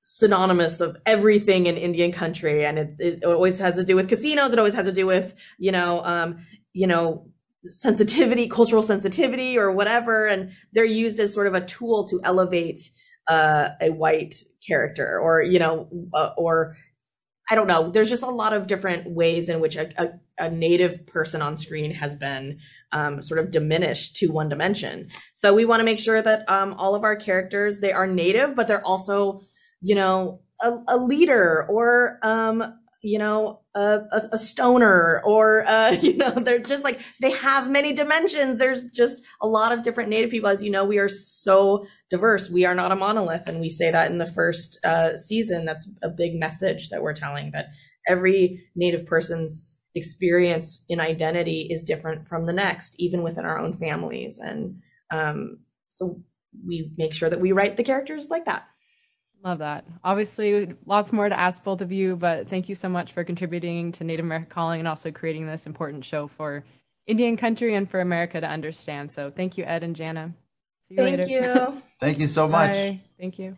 synonymous 0.00 0.80
of 0.80 0.96
everything 1.04 1.66
in 1.66 1.76
Indian 1.76 2.12
country, 2.12 2.64
and 2.64 2.78
it, 2.78 2.94
it 2.98 3.24
always 3.24 3.58
has 3.58 3.76
to 3.76 3.84
do 3.84 3.96
with 3.96 4.08
casinos. 4.08 4.52
It 4.52 4.58
always 4.58 4.74
has 4.74 4.86
to 4.86 4.92
do 4.92 5.06
with, 5.06 5.34
you 5.58 5.72
know, 5.72 6.02
um, 6.04 6.38
you 6.72 6.86
know, 6.86 7.26
sensitivity, 7.68 8.48
cultural 8.48 8.82
sensitivity, 8.82 9.58
or 9.58 9.72
whatever, 9.72 10.26
and 10.26 10.52
they're 10.72 10.84
used 10.84 11.20
as 11.20 11.34
sort 11.34 11.48
of 11.48 11.54
a 11.54 11.60
tool 11.60 12.06
to 12.06 12.20
elevate 12.24 12.90
uh, 13.28 13.70
a 13.80 13.90
white 13.90 14.36
character, 14.66 15.18
or 15.18 15.42
you 15.42 15.58
know, 15.58 15.88
uh, 16.14 16.30
or 16.38 16.76
I 17.50 17.56
don't 17.56 17.66
know. 17.66 17.90
There's 17.90 18.08
just 18.08 18.22
a 18.22 18.30
lot 18.30 18.52
of 18.52 18.68
different 18.68 19.10
ways 19.10 19.48
in 19.48 19.58
which 19.58 19.74
a, 19.74 19.90
a, 20.00 20.10
a 20.38 20.50
native 20.50 21.04
person 21.06 21.42
on 21.42 21.56
screen 21.56 21.90
has 21.90 22.14
been 22.14 22.60
um, 22.92 23.20
sort 23.22 23.40
of 23.40 23.50
diminished 23.50 24.16
to 24.16 24.28
one 24.28 24.48
dimension. 24.48 25.08
So 25.32 25.52
we 25.52 25.64
want 25.64 25.80
to 25.80 25.84
make 25.84 25.98
sure 25.98 26.22
that 26.22 26.48
um, 26.48 26.74
all 26.74 26.94
of 26.94 27.02
our 27.02 27.16
characters 27.16 27.80
they 27.80 27.92
are 27.92 28.06
native, 28.06 28.54
but 28.54 28.68
they're 28.68 28.86
also, 28.86 29.40
you 29.80 29.96
know, 29.96 30.42
a, 30.62 30.78
a 30.88 30.96
leader 30.96 31.66
or 31.68 32.18
um, 32.22 32.62
you 33.02 33.18
know 33.18 33.60
a, 33.74 34.00
a, 34.12 34.20
a 34.32 34.38
stoner 34.38 35.22
or 35.24 35.64
uh, 35.66 35.90
you 36.02 36.16
know 36.16 36.30
they're 36.30 36.58
just 36.58 36.84
like 36.84 37.00
they 37.20 37.32
have 37.32 37.70
many 37.70 37.92
dimensions. 37.92 38.58
There's 38.58 38.86
just 38.86 39.22
a 39.40 39.46
lot 39.46 39.72
of 39.72 39.82
different 39.82 40.10
native 40.10 40.30
people. 40.30 40.48
As 40.48 40.62
you 40.62 40.70
know 40.70 40.84
we 40.84 40.98
are 40.98 41.08
so 41.08 41.86
diverse. 42.08 42.50
We 42.50 42.64
are 42.64 42.74
not 42.74 42.92
a 42.92 42.96
monolith. 42.96 43.48
And 43.48 43.60
we 43.60 43.68
say 43.68 43.90
that 43.90 44.10
in 44.10 44.18
the 44.18 44.26
first 44.26 44.78
uh, 44.84 45.16
season. 45.16 45.64
That's 45.64 45.88
a 46.02 46.08
big 46.08 46.34
message 46.34 46.90
that 46.90 47.02
we're 47.02 47.14
telling 47.14 47.52
that 47.52 47.68
every 48.06 48.64
native 48.74 49.06
person's 49.06 49.66
experience 49.94 50.84
in 50.88 51.00
identity 51.00 51.66
is 51.70 51.82
different 51.82 52.28
from 52.28 52.46
the 52.46 52.52
next 52.52 52.94
even 52.98 53.22
within 53.22 53.44
our 53.44 53.58
own 53.58 53.72
families. 53.72 54.38
And 54.38 54.78
um, 55.10 55.58
so 55.88 56.22
we 56.66 56.92
make 56.96 57.12
sure 57.12 57.30
that 57.30 57.40
we 57.40 57.52
write 57.52 57.76
the 57.76 57.84
characters 57.84 58.28
like 58.28 58.44
that 58.44 58.69
Love 59.42 59.58
that. 59.58 59.86
Obviously, 60.04 60.74
lots 60.84 61.12
more 61.12 61.28
to 61.28 61.38
ask 61.38 61.64
both 61.64 61.80
of 61.80 61.90
you, 61.90 62.14
but 62.14 62.48
thank 62.50 62.68
you 62.68 62.74
so 62.74 62.88
much 62.88 63.12
for 63.12 63.24
contributing 63.24 63.90
to 63.92 64.04
Native 64.04 64.26
America 64.26 64.46
Calling 64.50 64.80
and 64.80 64.88
also 64.88 65.10
creating 65.10 65.46
this 65.46 65.66
important 65.66 66.04
show 66.04 66.28
for 66.28 66.62
Indian 67.06 67.36
country 67.36 67.74
and 67.74 67.90
for 67.90 68.00
America 68.00 68.40
to 68.40 68.46
understand. 68.46 69.10
So 69.10 69.30
thank 69.30 69.56
you, 69.56 69.64
Ed 69.64 69.82
and 69.82 69.96
Jana. 69.96 70.34
See 70.88 70.94
you 70.94 71.02
thank 71.02 71.18
later. 71.18 71.30
you. 71.30 71.82
thank 72.00 72.18
you 72.18 72.26
so 72.26 72.46
much. 72.48 72.72
Bye. 72.72 73.00
Thank 73.18 73.38
you. 73.38 73.56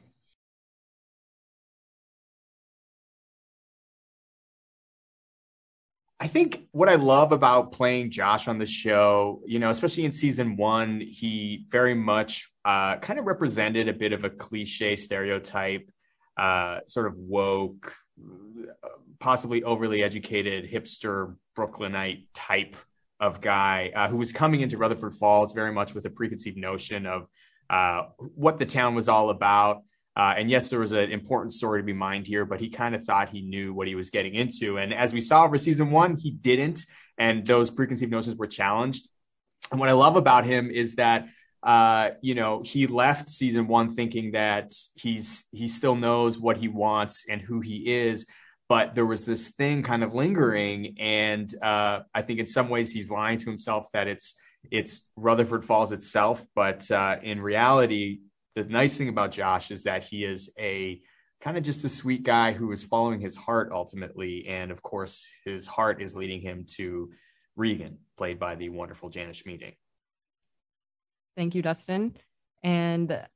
I 6.23 6.29
think 6.29 6.69
what 6.71 6.89
I 6.89 6.95
love 6.95 7.33
about 7.33 7.73
playing 7.73 8.13
Josh 8.13 8.47
on 8.47 8.59
the 8.59 8.65
show, 8.65 9.43
you 9.45 9.59
know, 9.59 9.71
especially 9.71 10.05
in 10.05 10.13
season 10.13 10.57
one, 10.57 11.01
he 11.01 11.67
very 11.69 11.95
much 11.95 12.49
uh, 12.65 12.99
kind 12.99 13.19
of 13.19 13.25
represented 13.25 13.89
a 13.89 13.93
bit 13.93 14.13
of 14.13 14.23
a 14.23 14.31
cliche 14.31 14.95
stereotype, 14.95 15.91
uh, 16.37 16.79
sort 16.87 17.09
of 17.09 17.17
woke, 17.17 17.97
possibly 19.19 19.65
overly 19.65 20.05
educated 20.05 20.71
hipster 20.71 21.35
Brooklynite 21.57 22.33
type 22.33 22.77
of 23.19 23.41
guy 23.41 23.91
uh, 23.93 24.07
who 24.07 24.17
was 24.17 24.31
coming 24.31 24.61
into 24.61 24.79
Rutherford 24.79 25.17
Falls 25.17 25.53
very 25.53 25.73
much 25.73 25.93
with 25.93 26.07
a 26.07 26.11
preconceived 26.11 26.57
notion 26.57 27.05
of 27.05 27.27
uh, 27.69 28.05
what 28.37 28.61
the 28.61 28.67
town 28.67 28.95
was 28.95 29.09
all 29.09 29.31
about 29.31 29.83
uh, 30.17 30.35
and 30.37 30.51
yes, 30.51 30.71
there 30.71 30.81
was 30.81 30.93
an 30.93 31.11
important 31.11 31.53
story 31.53 31.81
to 31.81 31.85
be 31.85 31.93
mined 31.93 32.27
here, 32.27 32.45
but 32.45 32.61
he 32.61 32.69
kind 32.69 32.95
of 32.95 33.05
thought 33.05 33.31
he 33.31 33.41
knew 33.41 33.73
what 33.73 33.89
he 33.89 33.95
was 33.95 34.11
getting 34.11 34.35
into. 34.35 34.79
And 34.79 34.93
as 34.93 35.13
we 35.13 35.21
saw 35.21 35.45
over 35.45 35.57
season 35.57 35.91
one, 35.91 36.17
he 36.17 36.31
didn't. 36.31 36.85
And 37.19 37.47
those 37.47 37.71
preconceived 37.71 38.11
notions 38.11 38.37
were 38.37 38.47
challenged. 38.47 39.09
And 39.71 39.81
what 39.81 39.89
I 39.89 39.93
love 39.93 40.17
about 40.17 40.45
him 40.45 40.71
is 40.71 40.97
that 40.97 41.29
uh, 41.63 42.11
you 42.21 42.35
know, 42.35 42.61
he 42.65 42.87
left 42.87 43.29
season 43.29 43.69
one 43.69 43.95
thinking 43.95 44.33
that 44.33 44.75
he's 44.95 45.47
he 45.53 45.69
still 45.69 45.95
knows 45.95 46.39
what 46.39 46.57
he 46.57 46.69
wants 46.69 47.27
and 47.29 47.41
who 47.41 47.61
he 47.61 47.89
is, 47.89 48.27
but 48.69 48.95
there 48.95 49.07
was 49.07 49.25
this 49.25 49.51
thing 49.51 49.83
kind 49.83 50.03
of 50.03 50.13
lingering, 50.13 50.97
and 50.99 51.55
uh, 51.63 52.01
I 52.13 52.23
think 52.23 52.41
in 52.41 52.49
some 52.49 52.69
ways 52.69 52.91
he's 52.91 53.11
lying 53.11 53.39
to 53.39 53.45
himself 53.45 53.87
that 53.93 54.09
it's 54.09 54.35
it's 54.73 55.03
Rutherford 55.17 55.65
Falls 55.65 55.93
itself, 55.93 56.45
but 56.57 56.91
uh, 56.91 57.19
in 57.23 57.41
reality, 57.41 58.21
the 58.55 58.65
nice 58.65 58.99
thing 58.99 59.09
about 59.09 59.33
Josh 59.33 59.71
is 59.71 59.85
that 59.85 60.05
he 60.05 60.25
is 60.25 60.53
a 60.59 61.01
kind 61.41 61.57
of 61.57 61.63
just 61.63 61.85
a 61.85 61.89
sweet 61.89 62.23
guy 62.23 62.53
who 62.53 62.71
is 62.71 62.85
following 62.85 63.21
his 63.21 63.37
heart 63.37 63.71
ultimately. 63.73 64.47
And 64.47 64.71
of 64.71 64.83
course, 64.83 65.29
his 65.45 65.67
heart 65.67 66.01
is 66.01 66.15
leading 66.15 66.41
him 66.41 66.67
to 66.77 67.11
Reagan, 67.57 67.99
played 68.17 68.39
by 68.39 68.55
the 68.55 68.69
wonderful 68.69 69.11
Jana 69.11 69.33
Schmieding. 69.33 69.75
Thank 71.37 71.55
you, 71.55 71.63
Dustin. 71.63 72.17
And 72.63 73.27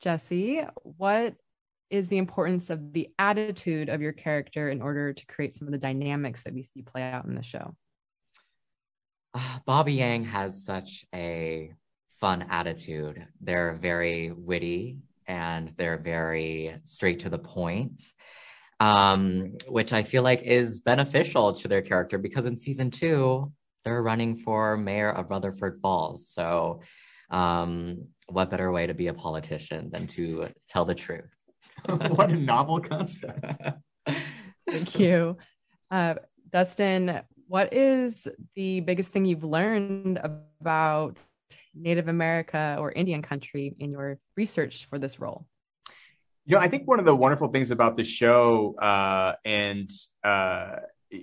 Jesse, 0.00 0.62
what 0.82 1.34
is 1.90 2.08
the 2.08 2.18
importance 2.18 2.70
of 2.70 2.92
the 2.92 3.08
attitude 3.18 3.88
of 3.88 4.00
your 4.00 4.12
character 4.12 4.70
in 4.70 4.82
order 4.82 5.12
to 5.12 5.26
create 5.26 5.54
some 5.54 5.68
of 5.68 5.72
the 5.72 5.78
dynamics 5.78 6.42
that 6.42 6.54
we 6.54 6.62
see 6.62 6.82
play 6.82 7.02
out 7.02 7.26
in 7.26 7.34
the 7.34 7.42
show? 7.42 7.76
Uh, 9.32 9.58
Bobby 9.64 9.94
Yang 9.94 10.24
has 10.24 10.64
such 10.64 11.04
a 11.14 11.72
fun 12.20 12.46
attitude. 12.50 13.26
They're 13.40 13.78
very 13.80 14.32
witty 14.32 14.98
and 15.26 15.68
they're 15.76 15.98
very 15.98 16.76
straight 16.84 17.20
to 17.20 17.30
the 17.30 17.38
point, 17.38 18.02
um, 18.80 19.56
which 19.68 19.92
I 19.92 20.02
feel 20.02 20.22
like 20.22 20.42
is 20.42 20.80
beneficial 20.80 21.52
to 21.54 21.68
their 21.68 21.82
character 21.82 22.18
because 22.18 22.46
in 22.46 22.56
season 22.56 22.90
two, 22.90 23.52
they're 23.84 24.02
running 24.02 24.36
for 24.36 24.76
mayor 24.76 25.10
of 25.10 25.30
Rutherford 25.30 25.80
Falls. 25.82 26.28
So, 26.28 26.80
um, 27.30 28.06
what 28.28 28.50
better 28.50 28.72
way 28.72 28.86
to 28.86 28.94
be 28.94 29.08
a 29.08 29.14
politician 29.14 29.90
than 29.90 30.06
to 30.08 30.48
tell 30.68 30.84
the 30.84 30.94
truth? 30.94 31.30
what 31.86 32.30
a 32.30 32.36
novel 32.36 32.80
concept. 32.80 33.58
Thank 34.70 34.98
you. 34.98 35.36
Uh, 35.90 36.14
Dustin, 36.50 37.20
what 37.46 37.74
is 37.74 38.26
the 38.54 38.80
biggest 38.80 39.12
thing 39.12 39.26
you've 39.26 39.44
learned 39.44 40.18
about 40.22 41.18
Native 41.74 42.08
America 42.08 42.76
or 42.78 42.92
Indian 42.92 43.22
country 43.22 43.74
in 43.78 43.90
your 43.90 44.18
research 44.36 44.86
for 44.90 44.98
this 44.98 45.20
role? 45.20 45.46
You 46.46 46.56
know, 46.56 46.62
I 46.62 46.68
think 46.68 46.86
one 46.86 46.98
of 46.98 47.06
the 47.06 47.14
wonderful 47.16 47.48
things 47.48 47.70
about 47.70 47.96
the 47.96 48.04
show, 48.04 48.74
uh, 48.78 49.34
and 49.46 49.90
uh, 50.22 50.76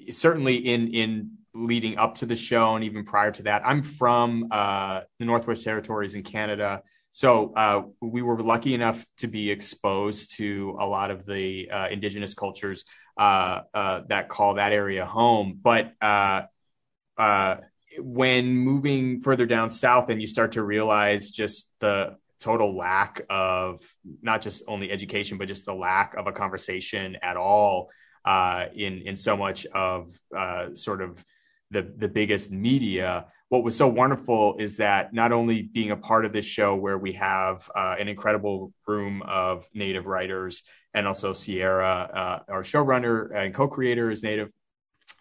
certainly 0.10 0.56
in 0.56 0.88
in 0.94 1.32
leading 1.54 1.98
up 1.98 2.16
to 2.16 2.26
the 2.26 2.36
show 2.36 2.76
and 2.76 2.84
even 2.84 3.04
prior 3.04 3.30
to 3.32 3.44
that, 3.44 3.62
I'm 3.66 3.84
from 3.84 4.48
uh, 4.50 5.02
the 5.20 5.26
Northwest 5.26 5.64
Territories 5.64 6.16
in 6.16 6.24
Canada. 6.24 6.82
So 7.12 7.54
uh, 7.56 7.84
we 8.02 8.22
were 8.22 8.42
lucky 8.42 8.74
enough 8.74 9.06
to 9.18 9.28
be 9.28 9.52
exposed 9.52 10.38
to 10.38 10.78
a 10.80 10.86
lot 10.88 11.12
of 11.12 11.26
the 11.26 11.70
uh, 11.70 11.88
indigenous 11.90 12.34
cultures 12.34 12.86
uh, 13.18 13.62
that 14.08 14.30
call 14.30 14.56
that 14.56 14.72
area 14.72 15.06
home. 15.06 15.60
But 15.62 15.94
when 18.00 18.56
moving 18.56 19.20
further 19.20 19.46
down 19.46 19.70
south 19.70 20.10
and 20.10 20.22
you 20.22 20.28
start 20.28 20.54
to 20.54 20.64
realize 20.64 21.32
just 21.32 21.72
the 21.80 22.16
total 22.40 22.76
lack 22.76 23.22
of 23.30 23.82
not 24.22 24.42
just 24.42 24.64
only 24.68 24.92
education 24.92 25.38
but 25.38 25.48
just 25.48 25.66
the 25.66 25.74
lack 25.74 26.16
of 26.16 26.28
a 26.28 26.32
conversation 26.32 27.16
at 27.22 27.38
all 27.38 27.90
uh, 28.26 28.66
in 28.76 29.00
in 29.00 29.16
so 29.16 29.36
much 29.36 29.66
of 29.68 30.10
uh, 30.36 30.74
sort 30.74 31.02
of 31.02 31.24
the 31.72 31.94
the 31.98 32.08
biggest 32.08 32.52
media. 32.52 33.26
What 33.50 33.64
was 33.64 33.76
so 33.76 33.88
wonderful 33.88 34.56
is 34.60 34.78
that 34.78 35.14
not 35.14 35.32
only 35.32 35.64
being 35.64 35.92
a 35.92 35.98
part 35.98 36.26
of 36.26 36.32
this 36.32 36.46
show 36.46 36.76
where 36.76 36.98
we 36.98 37.14
have 37.14 37.70
uh, 37.76 37.96
an 38.00 38.08
incredible 38.08 38.74
room 38.88 39.22
of 39.24 39.68
native 39.74 40.06
writers 40.06 40.64
and 40.94 41.08
also 41.08 41.34
sierra 41.34 42.44
uh, 42.48 42.52
our 42.52 42.64
showrunner 42.64 43.34
and 43.34 43.54
co-creator 43.54 44.12
is 44.12 44.24
native 44.24 44.50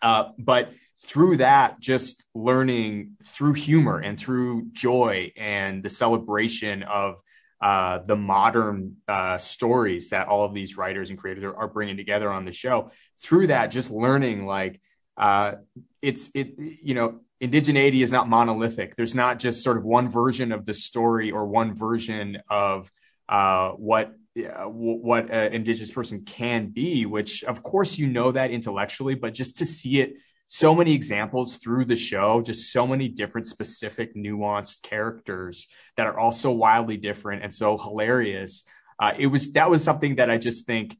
uh, 0.03 0.31
but 0.39 0.73
through 1.03 1.39
that, 1.39 1.81
just 1.81 2.27
learning 2.35 3.17
through 3.23 3.55
humor 3.55 3.99
and 3.99 4.19
through 4.19 4.71
joy 4.73 5.33
and 5.37 5.83
the 5.83 5.89
celebration 5.89 6.83
of 6.83 7.17
uh, 7.61 7.99
the 8.07 8.17
modern 8.17 8.97
uh, 9.07 9.37
stories 9.39 10.11
that 10.11 10.29
all 10.29 10.45
of 10.45 10.55
these 10.55 10.77
writers 10.77 11.11
and 11.11 11.19
creators 11.19 11.45
are, 11.45 11.55
are, 11.55 11.69
bringing 11.69 11.97
together 11.97 12.31
on 12.31 12.47
the 12.47 12.53
show. 12.53 12.91
Through 13.23 13.49
that, 13.49 13.71
just 13.71 13.91
learning 13.91 14.47
like 14.47 14.81
uh, 15.19 15.57
it's 16.01 16.31
it 16.35 16.55
you 16.57 16.95
know 16.95 17.21
indigeneity 17.43 18.03
is 18.03 18.13
not 18.13 18.29
monolithic. 18.29 18.97
There's 18.97 19.15
not 19.15 19.39
just 19.39 19.63
sort 19.63 19.77
of 19.77 19.85
one 19.85 20.11
version 20.11 20.53
of 20.53 20.65
the 20.65 20.73
story 20.73 21.31
or 21.33 21.47
one 21.47 21.75
version 21.75 22.39
of 22.49 22.91
uh, 23.29 23.73
what 23.73 24.15
uh, 24.37 24.65
what 24.65 25.31
an 25.31 25.53
indigenous 25.53 25.91
person 25.91 26.25
can 26.25 26.69
be. 26.69 27.07
Which 27.07 27.45
of 27.45 27.63
course 27.63 27.99
you 27.99 28.07
know 28.07 28.33
that 28.33 28.51
intellectually, 28.51 29.15
but 29.15 29.35
just 29.35 29.59
to 29.59 29.67
see 29.67 30.01
it 30.01 30.15
so 30.47 30.75
many 30.75 30.93
examples 30.95 31.59
through 31.59 31.85
the 31.85 31.97
show, 31.97 32.43
just 32.43 32.73
so 32.73 32.85
many 32.85 33.09
different 33.09 33.47
specific 33.47 34.17
nuanced 34.17 34.83
characters 34.83 35.69
that 35.97 36.09
are 36.09 36.19
all 36.19 36.33
so 36.33 36.51
wildly 36.51 36.97
different 36.97 37.45
and 37.45 37.55
so 37.55 37.79
hilarious. 37.79 38.65
Uh, 38.99 39.13
it 39.17 39.29
was 39.29 39.53
that 39.53 39.71
was 39.71 39.85
something 39.85 40.17
that 40.17 40.29
I 40.29 40.39
just 40.39 40.67
think 40.67 40.97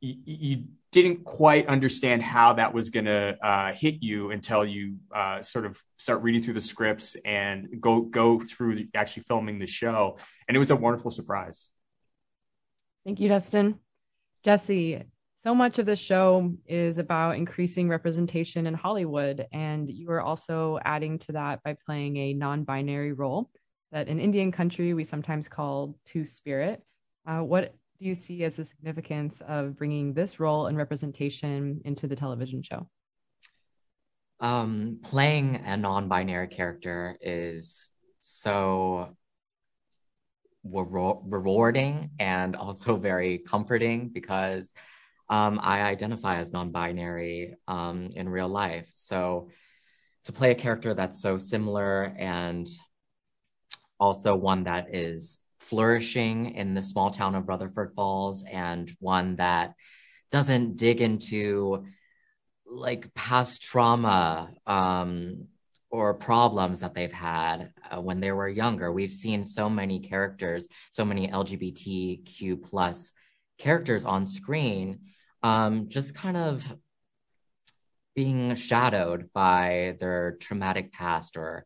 you, 0.00 0.16
you 0.24 0.64
didn't 0.90 1.24
quite 1.24 1.66
understand 1.66 2.22
how 2.22 2.54
that 2.54 2.72
was 2.72 2.90
going 2.90 3.04
to 3.04 3.36
uh, 3.40 3.72
hit 3.72 4.02
you 4.02 4.30
until 4.30 4.64
you 4.64 4.96
uh, 5.14 5.42
sort 5.42 5.66
of 5.66 5.80
start 5.98 6.22
reading 6.22 6.42
through 6.42 6.54
the 6.54 6.60
scripts 6.60 7.16
and 7.24 7.80
go 7.80 8.00
go 8.00 8.40
through 8.40 8.74
the, 8.74 8.88
actually 8.94 9.24
filming 9.24 9.58
the 9.58 9.66
show. 9.66 10.18
And 10.48 10.56
it 10.56 10.58
was 10.58 10.70
a 10.70 10.76
wonderful 10.76 11.10
surprise. 11.10 11.68
Thank 13.08 13.20
you, 13.20 13.28
Dustin. 13.30 13.80
Jesse, 14.44 15.02
so 15.42 15.54
much 15.54 15.78
of 15.78 15.86
the 15.86 15.96
show 15.96 16.52
is 16.66 16.98
about 16.98 17.36
increasing 17.36 17.88
representation 17.88 18.66
in 18.66 18.74
Hollywood, 18.74 19.46
and 19.50 19.88
you 19.88 20.10
are 20.10 20.20
also 20.20 20.78
adding 20.84 21.18
to 21.20 21.32
that 21.32 21.62
by 21.62 21.74
playing 21.86 22.18
a 22.18 22.34
non-binary 22.34 23.14
role 23.14 23.50
that 23.92 24.08
in 24.08 24.20
Indian 24.20 24.52
country 24.52 24.92
we 24.92 25.04
sometimes 25.04 25.48
call 25.48 25.96
two 26.04 26.26
spirit. 26.26 26.82
Uh, 27.26 27.38
what 27.38 27.74
do 27.98 28.04
you 28.04 28.14
see 28.14 28.44
as 28.44 28.56
the 28.56 28.66
significance 28.66 29.40
of 29.48 29.78
bringing 29.78 30.12
this 30.12 30.38
role 30.38 30.66
and 30.66 30.76
representation 30.76 31.80
into 31.86 32.08
the 32.08 32.16
television 32.16 32.62
show? 32.62 32.90
Um, 34.38 35.00
playing 35.02 35.56
a 35.64 35.78
non-binary 35.78 36.48
character 36.48 37.16
is 37.22 37.88
so 38.20 39.16
rewarding 40.64 42.10
and 42.18 42.56
also 42.56 42.96
very 42.96 43.38
comforting 43.38 44.08
because 44.08 44.72
um, 45.30 45.60
I 45.62 45.82
identify 45.82 46.36
as 46.38 46.52
non-binary 46.52 47.54
um, 47.66 48.10
in 48.14 48.28
real 48.28 48.48
life. 48.48 48.90
So 48.94 49.50
to 50.24 50.32
play 50.32 50.50
a 50.50 50.54
character 50.54 50.94
that's 50.94 51.20
so 51.20 51.38
similar 51.38 52.14
and 52.18 52.66
also 54.00 54.34
one 54.34 54.64
that 54.64 54.94
is 54.94 55.38
flourishing 55.60 56.54
in 56.54 56.74
the 56.74 56.82
small 56.82 57.10
town 57.10 57.34
of 57.34 57.48
Rutherford 57.48 57.92
Falls 57.94 58.44
and 58.44 58.90
one 59.00 59.36
that 59.36 59.74
doesn't 60.30 60.76
dig 60.76 61.00
into 61.00 61.86
like 62.66 63.12
past 63.14 63.62
trauma 63.62 64.52
um, 64.66 65.48
or 65.90 66.14
problems 66.14 66.80
that 66.80 66.94
they've 66.94 67.12
had 67.12 67.72
uh, 67.90 68.00
when 68.00 68.20
they 68.20 68.32
were 68.32 68.48
younger. 68.48 68.92
We've 68.92 69.12
seen 69.12 69.42
so 69.42 69.70
many 69.70 70.00
characters, 70.00 70.68
so 70.90 71.04
many 71.04 71.28
LGBTQ 71.28 72.62
plus 72.62 73.12
characters 73.58 74.04
on 74.04 74.26
screen, 74.26 75.00
um, 75.42 75.88
just 75.88 76.14
kind 76.14 76.36
of 76.36 76.64
being 78.14 78.54
shadowed 78.54 79.32
by 79.32 79.96
their 80.00 80.36
traumatic 80.40 80.92
past 80.92 81.36
or 81.36 81.64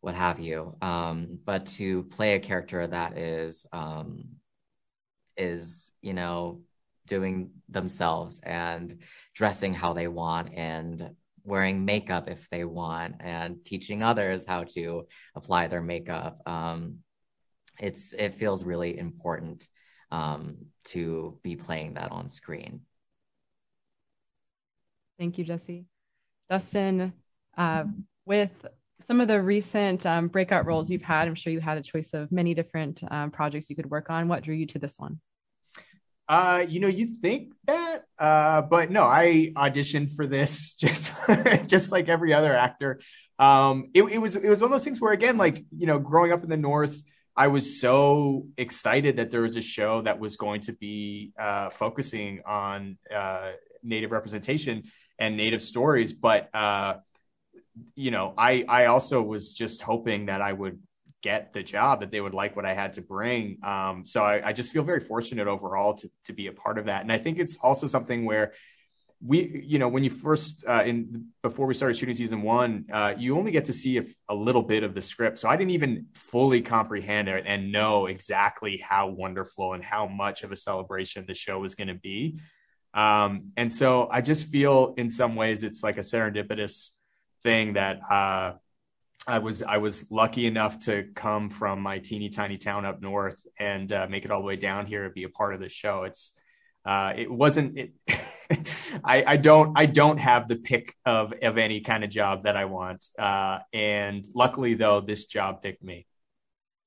what 0.00 0.14
have 0.14 0.40
you. 0.40 0.76
Um, 0.82 1.38
but 1.44 1.66
to 1.78 2.04
play 2.04 2.34
a 2.34 2.40
character 2.40 2.86
that 2.86 3.16
is 3.18 3.66
um, 3.72 4.36
is 5.36 5.92
you 6.02 6.12
know 6.12 6.60
doing 7.06 7.50
themselves 7.68 8.40
and 8.42 8.98
dressing 9.34 9.74
how 9.74 9.92
they 9.92 10.08
want 10.08 10.54
and 10.54 11.14
wearing 11.44 11.84
makeup 11.84 12.28
if 12.28 12.48
they 12.50 12.64
want 12.64 13.16
and 13.20 13.64
teaching 13.64 14.02
others 14.02 14.44
how 14.46 14.64
to 14.64 15.06
apply 15.34 15.68
their 15.68 15.82
makeup 15.82 16.40
um, 16.46 16.98
it's 17.80 18.12
it 18.12 18.34
feels 18.34 18.64
really 18.64 18.98
important 18.98 19.66
um, 20.10 20.56
to 20.84 21.38
be 21.42 21.56
playing 21.56 21.94
that 21.94 22.10
on 22.12 22.28
screen 22.28 22.80
thank 25.18 25.38
you 25.38 25.44
jesse 25.44 25.86
dustin 26.48 27.12
uh, 27.56 27.84
with 28.26 28.50
some 29.06 29.20
of 29.20 29.28
the 29.28 29.40
recent 29.40 30.06
um, 30.06 30.28
breakout 30.28 30.66
roles 30.66 30.90
you've 30.90 31.02
had, 31.02 31.28
I'm 31.28 31.34
sure 31.34 31.52
you 31.52 31.60
had 31.60 31.78
a 31.78 31.82
choice 31.82 32.14
of 32.14 32.30
many 32.32 32.54
different 32.54 33.02
um, 33.10 33.30
projects 33.30 33.68
you 33.68 33.76
could 33.76 33.90
work 33.90 34.10
on. 34.10 34.28
What 34.28 34.42
drew 34.42 34.54
you 34.54 34.66
to 34.68 34.78
this 34.78 34.98
one? 34.98 35.20
Uh, 36.28 36.64
you 36.66 36.80
know, 36.80 36.88
you'd 36.88 37.16
think 37.16 37.52
that, 37.66 38.03
uh, 38.18 38.62
but 38.62 38.90
no, 38.90 39.02
I 39.02 39.52
auditioned 39.56 40.14
for 40.14 40.26
this 40.26 40.74
just 40.80 41.14
just 41.66 41.92
like 41.92 42.08
every 42.08 42.32
other 42.32 42.54
actor. 42.54 43.00
Um, 43.38 43.90
it, 43.94 44.04
it 44.04 44.18
was 44.18 44.36
it 44.36 44.48
was 44.48 44.60
one 44.60 44.68
of 44.68 44.72
those 44.72 44.84
things 44.84 45.00
where 45.00 45.12
again, 45.12 45.36
like 45.36 45.64
you 45.76 45.86
know, 45.86 45.98
growing 45.98 46.32
up 46.32 46.42
in 46.42 46.48
the 46.48 46.56
North, 46.56 47.00
I 47.36 47.48
was 47.48 47.80
so 47.80 48.46
excited 48.56 49.16
that 49.16 49.30
there 49.30 49.42
was 49.42 49.56
a 49.56 49.62
show 49.62 50.02
that 50.02 50.20
was 50.20 50.36
going 50.36 50.60
to 50.62 50.72
be 50.72 51.32
uh, 51.38 51.70
focusing 51.70 52.42
on 52.46 52.98
uh, 53.12 53.52
Native 53.82 54.12
representation 54.12 54.84
and 55.18 55.36
Native 55.36 55.62
stories, 55.62 56.12
but 56.12 56.48
uh, 56.54 56.94
you 57.96 58.10
know, 58.10 58.34
I 58.38 58.64
I 58.68 58.86
also 58.86 59.22
was 59.22 59.52
just 59.52 59.82
hoping 59.82 60.26
that 60.26 60.40
I 60.40 60.52
would 60.52 60.78
get 61.24 61.54
the 61.54 61.62
job 61.62 62.00
that 62.00 62.10
they 62.10 62.20
would 62.20 62.34
like 62.34 62.54
what 62.54 62.66
I 62.66 62.74
had 62.74 62.92
to 62.92 63.00
bring. 63.00 63.56
Um, 63.62 64.04
so 64.04 64.22
I, 64.22 64.48
I, 64.48 64.52
just 64.52 64.70
feel 64.70 64.82
very 64.82 65.00
fortunate 65.00 65.48
overall 65.48 65.94
to 65.94 66.10
to 66.26 66.34
be 66.34 66.48
a 66.48 66.52
part 66.52 66.76
of 66.76 66.84
that. 66.84 67.00
And 67.00 67.10
I 67.10 67.16
think 67.16 67.38
it's 67.38 67.56
also 67.56 67.86
something 67.86 68.26
where 68.26 68.52
we, 69.26 69.62
you 69.64 69.78
know, 69.78 69.88
when 69.88 70.04
you 70.04 70.10
first 70.10 70.64
uh, 70.68 70.82
in 70.84 71.28
before 71.42 71.66
we 71.66 71.72
started 71.72 71.96
shooting 71.96 72.14
season 72.14 72.42
one, 72.42 72.84
uh, 72.92 73.14
you 73.16 73.38
only 73.38 73.52
get 73.52 73.64
to 73.64 73.72
see 73.72 73.96
a, 73.96 74.04
a, 74.28 74.34
little 74.34 74.62
bit 74.62 74.82
of 74.82 74.94
the 74.94 75.00
script. 75.00 75.38
So 75.38 75.48
I 75.48 75.56
didn't 75.56 75.70
even 75.70 76.08
fully 76.12 76.60
comprehend 76.60 77.28
it 77.28 77.44
and 77.46 77.72
know 77.72 78.04
exactly 78.04 78.84
how 78.86 79.08
wonderful 79.08 79.72
and 79.72 79.82
how 79.82 80.06
much 80.06 80.42
of 80.42 80.52
a 80.52 80.56
celebration 80.56 81.24
the 81.26 81.32
show 81.32 81.58
was 81.58 81.74
going 81.74 81.88
to 81.88 81.94
be. 81.94 82.38
Um, 82.92 83.52
and 83.56 83.72
so 83.72 84.08
I 84.10 84.20
just 84.20 84.48
feel 84.48 84.92
in 84.98 85.08
some 85.08 85.36
ways 85.36 85.64
it's 85.64 85.82
like 85.82 85.96
a 85.96 86.02
serendipitous 86.12 86.90
thing 87.42 87.72
that 87.74 88.00
uh, 88.10 88.52
I 89.26 89.38
was 89.38 89.62
I 89.62 89.78
was 89.78 90.06
lucky 90.10 90.46
enough 90.46 90.80
to 90.80 91.04
come 91.14 91.48
from 91.48 91.80
my 91.80 91.98
teeny 91.98 92.28
tiny 92.28 92.58
town 92.58 92.84
up 92.84 93.00
north 93.00 93.46
and 93.58 93.90
uh, 93.92 94.06
make 94.10 94.24
it 94.24 94.30
all 94.30 94.40
the 94.40 94.46
way 94.46 94.56
down 94.56 94.86
here 94.86 95.04
and 95.04 95.14
be 95.14 95.24
a 95.24 95.28
part 95.28 95.54
of 95.54 95.60
the 95.60 95.68
show. 95.68 96.04
It's 96.04 96.34
uh, 96.84 97.14
it 97.16 97.30
wasn't 97.30 97.78
it. 97.78 97.92
I, 99.04 99.24
I 99.26 99.36
don't 99.38 99.78
I 99.78 99.86
don't 99.86 100.18
have 100.18 100.48
the 100.48 100.56
pick 100.56 100.94
of 101.06 101.32
of 101.42 101.56
any 101.56 101.80
kind 101.80 102.04
of 102.04 102.10
job 102.10 102.42
that 102.42 102.56
I 102.56 102.66
want, 102.66 103.08
uh, 103.18 103.60
and 103.72 104.26
luckily 104.34 104.74
though 104.74 105.00
this 105.00 105.24
job 105.24 105.62
picked 105.62 105.82
me. 105.82 106.06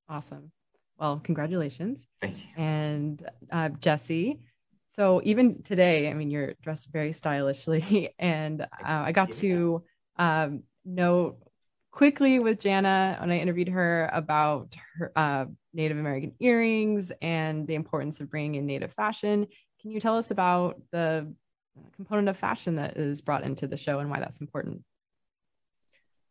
Awesome. 0.08 0.52
Well, 1.00 1.19
congratulations. 1.23 2.08
Thank 2.21 2.38
you. 2.39 2.50
And 2.58 3.30
uh, 3.52 3.69
Jesse, 3.69 4.39
so 4.89 5.21
even 5.23 5.62
today, 5.63 6.10
I 6.10 6.13
mean, 6.13 6.30
you're 6.32 6.54
dressed 6.62 6.89
very 6.91 7.13
stylishly, 7.13 8.13
and 8.19 8.62
uh, 8.62 8.65
I 8.84 9.12
got 9.12 9.32
to 9.34 9.84
um, 10.17 10.63
know 10.86 11.38
quickly 11.97 12.38
with 12.38 12.60
Jana 12.60 13.17
when 13.19 13.31
I 13.31 13.39
interviewed 13.39 13.69
her 13.69 14.07
about 14.13 14.75
her 14.99 15.12
uh, 15.15 15.45
Native 15.73 15.97
American 15.97 16.33
earrings 16.39 17.12
and 17.23 17.65
the 17.65 17.73
importance 17.73 18.19
of 18.19 18.29
bringing 18.29 18.53
in 18.53 18.67
Native 18.67 18.93
fashion. 18.93 19.47
Can 19.81 19.89
you 19.89 19.99
tell 19.99 20.15
us 20.15 20.29
about 20.29 20.79
the 20.91 21.33
component 21.95 22.29
of 22.29 22.38
fashion 22.38 22.75
that 22.75 22.97
is 22.97 23.21
brought 23.21 23.43
into 23.43 23.65
the 23.65 23.77
show 23.77 23.97
and 23.97 24.12
why 24.12 24.19
that's 24.19 24.41
important? 24.41 24.83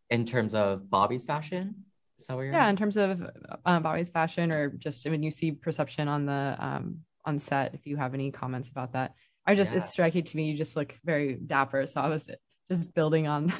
In 0.09 0.24
terms 0.24 0.55
of 0.55 0.88
Bobby's 0.88 1.24
fashion? 1.24 1.74
Is 2.20 2.26
that 2.26 2.37
what 2.37 2.42
you're 2.42 2.52
yeah, 2.52 2.68
in 2.68 2.76
terms 2.76 2.96
of 2.96 3.29
uh, 3.64 3.81
Bobby's 3.81 4.09
fashion 4.09 4.52
or 4.52 4.68
just 4.68 5.05
when 5.05 5.24
you 5.24 5.33
see 5.33 5.50
perception 5.50 6.07
on 6.07 6.26
the 6.26 6.57
um, 6.61 6.98
on 7.24 7.40
set, 7.40 7.74
if 7.74 7.88
you 7.88 7.96
have 7.96 8.14
any 8.14 8.31
comments 8.31 8.68
about 8.68 8.92
that. 8.92 9.14
I 9.44 9.57
just, 9.57 9.74
it's 9.74 9.90
striking 9.90 10.22
to 10.22 10.37
me, 10.37 10.44
you 10.44 10.57
just 10.57 10.76
look 10.76 10.94
very 11.05 11.35
dapper. 11.35 11.87
So 11.87 12.00
I 12.00 12.09
was 12.09 12.31
just 12.70 12.94
building 12.94 13.26
on 13.26 13.52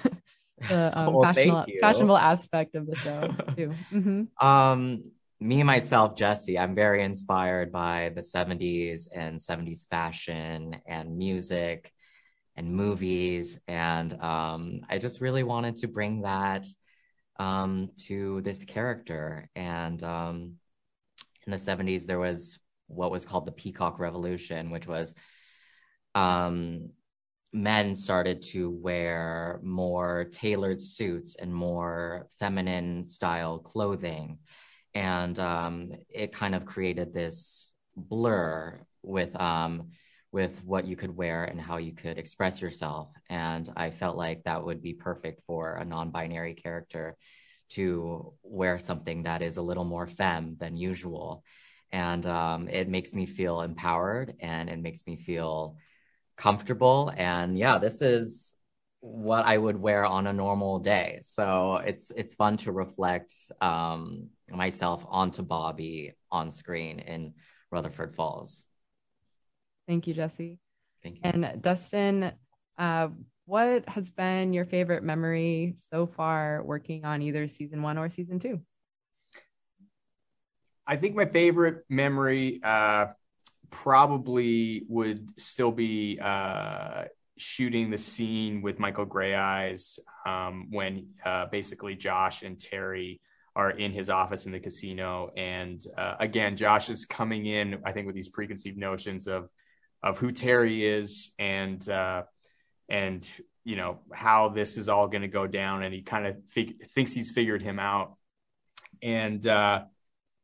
the 0.69 0.99
um, 0.99 1.13
well, 1.13 1.33
fashionable, 1.33 1.67
fashionable 1.81 2.19
aspect 2.19 2.75
of 2.75 2.87
the 2.87 2.97
show 2.97 3.29
too. 3.57 3.75
Mm-hmm. 3.93 4.47
Um, 4.47 5.05
me 5.39 5.63
myself, 5.63 6.17
Jesse, 6.17 6.59
I'm 6.59 6.75
very 6.75 7.03
inspired 7.03 7.71
by 7.71 8.11
the 8.15 8.23
70s 8.23 9.09
and 9.15 9.39
70s 9.39 9.87
fashion 9.89 10.77
and 10.87 11.19
music 11.19 11.93
and 12.57 12.75
movies, 12.75 13.61
and 13.69 14.15
um, 14.23 14.81
I 14.89 14.97
just 14.97 15.21
really 15.21 15.43
wanted 15.43 15.77
to 15.77 15.89
bring 15.89 16.23
that 16.23 16.67
um, 17.39 17.91
to 18.07 18.41
this 18.41 18.65
character. 18.65 19.51
And 19.55 20.03
um, 20.03 20.55
in 21.47 21.51
the 21.51 21.59
70s, 21.59 22.07
there 22.07 22.19
was 22.19 22.59
what 22.89 23.11
was 23.11 23.27
called 23.27 23.47
the 23.47 23.53
Peacock 23.53 23.99
Revolution, 23.99 24.71
which 24.71 24.87
was 24.87 25.13
um, 26.15 26.91
men 27.53 27.95
started 27.95 28.43
to 28.43 28.71
wear 28.71 29.61
more 29.63 30.25
tailored 30.31 30.83
suits 30.83 31.37
and 31.37 31.55
more 31.55 32.29
feminine 32.39 33.05
style 33.05 33.59
clothing. 33.59 34.39
And 34.95 35.39
um, 35.39 35.93
it 36.11 36.33
kind 36.33 36.55
of 36.55 36.65
created 36.65 37.13
this 37.13 37.73
blur 37.97 38.81
with 39.03 39.39
um, 39.41 39.91
with 40.33 40.63
what 40.65 40.87
you 40.87 40.97
could 40.97 41.17
wear 41.17 41.45
and 41.45 41.61
how 41.61 41.79
you 41.79 41.93
could 41.93 42.19
express 42.19 42.61
yourself. 42.61 43.09
And 43.31 43.73
I 43.77 43.91
felt 43.91 44.17
like 44.17 44.43
that 44.45 44.65
would 44.65 44.83
be 44.83 44.93
perfect 44.93 45.41
for 45.47 45.77
a 45.77 45.85
non-binary 45.85 46.55
character 46.55 47.17
to 47.71 48.35
wear 48.43 48.79
something 48.79 49.23
that 49.23 49.41
is 49.41 49.57
a 49.57 49.63
little 49.63 49.85
more 49.85 50.07
femme 50.07 50.57
than 50.59 50.77
usual. 50.77 51.43
And 51.91 52.27
um, 52.27 52.69
it 52.69 52.89
makes 52.89 53.15
me 53.15 53.27
feel 53.27 53.63
empowered 53.63 54.35
and 54.41 54.69
it 54.69 54.79
makes 54.79 55.07
me 55.07 55.17
feel 55.17 55.77
comfortable. 56.37 57.13
And 57.17 57.59
yeah, 57.59 57.79
this 57.79 58.03
is 58.03 58.55
what 59.01 59.47
I 59.47 59.57
would 59.57 59.81
wear 59.81 60.05
on 60.05 60.27
a 60.27 60.33
normal 60.33 60.79
day. 60.79 61.21
So 61.23 61.77
it's 61.77 62.11
it's 62.11 62.35
fun 62.35 62.57
to 62.59 62.73
reflect 62.73 63.33
um, 63.61 64.29
myself 64.51 65.05
onto 65.09 65.43
Bobby 65.43 66.15
on 66.31 66.51
screen 66.51 66.99
in 66.99 67.35
Rutherford 67.71 68.15
Falls. 68.15 68.65
Thank 69.87 70.07
you, 70.07 70.15
Jesse. 70.15 70.59
Thank 71.03 71.17
you. 71.17 71.21
And 71.25 71.63
Dustin, 71.63 72.33
uh, 72.79 73.09
what 73.45 73.89
has 73.89 74.11
been 74.11 74.53
your 74.53 74.65
favorite 74.65 75.05
memory 75.05 75.75
so 75.91 76.07
far 76.07 76.63
working 76.65 77.05
on 77.05 77.23
either 77.23 77.47
season 77.47 77.83
one 77.83 77.97
or 77.97 78.09
season 78.09 78.41
two? 78.41 78.61
I 80.87 80.97
think 80.97 81.15
my 81.15 81.27
favorite 81.27 81.85
memory 81.89 82.61
uh, 82.63 83.07
probably 83.71 84.85
would 84.89 85.39
still 85.41 85.73
be 85.73 86.19
uh, 86.21 87.05
shooting 87.39 87.91
the 87.91 87.99
scene 87.99 88.63
with 88.63 88.79
Michael 88.79 89.07
Greyeyes 89.07 89.99
um, 90.27 90.69
when 90.71 91.09
uh, 91.25 91.47
basically 91.47 91.95
Josh 91.95 92.43
and 92.43 92.59
Terry 92.59 93.21
are 93.55 93.71
in 93.71 93.93
his 93.93 94.11
office 94.11 94.45
in 94.45 94.53
the 94.53 94.61
casino, 94.61 95.31
and 95.35 95.83
uh, 95.97 96.17
again, 96.21 96.57
Josh 96.57 96.91
is 96.91 97.07
coming 97.07 97.47
in, 97.47 97.79
I 97.85 97.93
think, 97.93 98.07
with 98.07 98.15
these 98.15 98.29
preconceived 98.29 98.77
notions 98.77 99.27
of 99.27 99.49
of 100.03 100.19
who 100.19 100.31
Terry 100.31 100.87
is 100.87 101.33
and 101.39 101.87
uh, 101.89 102.25
and 102.89 103.27
you 103.65 103.77
know 103.77 104.01
how 104.13 104.51
this 104.51 104.77
is 104.77 104.89
all 104.89 105.09
going 105.09 105.23
to 105.23 105.29
go 105.29 105.47
down, 105.47 105.83
and 105.83 105.95
he 105.95 106.03
kind 106.03 106.27
of 106.27 106.37
fig- 106.51 106.85
thinks 106.87 107.13
he's 107.13 107.31
figured 107.31 107.63
him 107.63 107.79
out, 107.79 108.17
and 109.03 109.47
uh, 109.47 109.85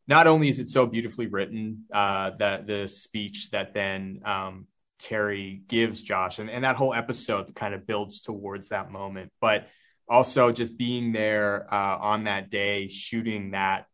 not 0.07 0.27
only 0.27 0.49
is 0.49 0.59
it 0.59 0.69
so 0.69 0.87
beautifully 0.87 1.27
written, 1.27 1.85
uh, 1.93 2.31
that 2.39 2.67
the 2.67 2.87
speech 2.87 3.51
that 3.51 3.75
then 3.75 4.21
um, 4.25 4.67
Terry 4.99 5.63
gives 5.69 6.03
Josh, 6.03 6.39
and, 6.39 6.51
and 6.51 6.65
that 6.65 6.77
whole 6.77 6.95
episode 6.95 7.55
kind 7.55 7.75
of 7.75 7.87
builds 7.87 8.23
towards 8.23 8.69
that 8.69 8.91
moment. 8.91 9.33
But 9.41 9.69
also 10.09 10.53
just 10.53 10.77
being 10.77 11.13
there 11.13 11.73
uh, 11.73 11.99
on 11.99 12.25
that 12.25 12.51
day, 12.51 12.89
shooting 12.89 13.53
that 13.53 13.87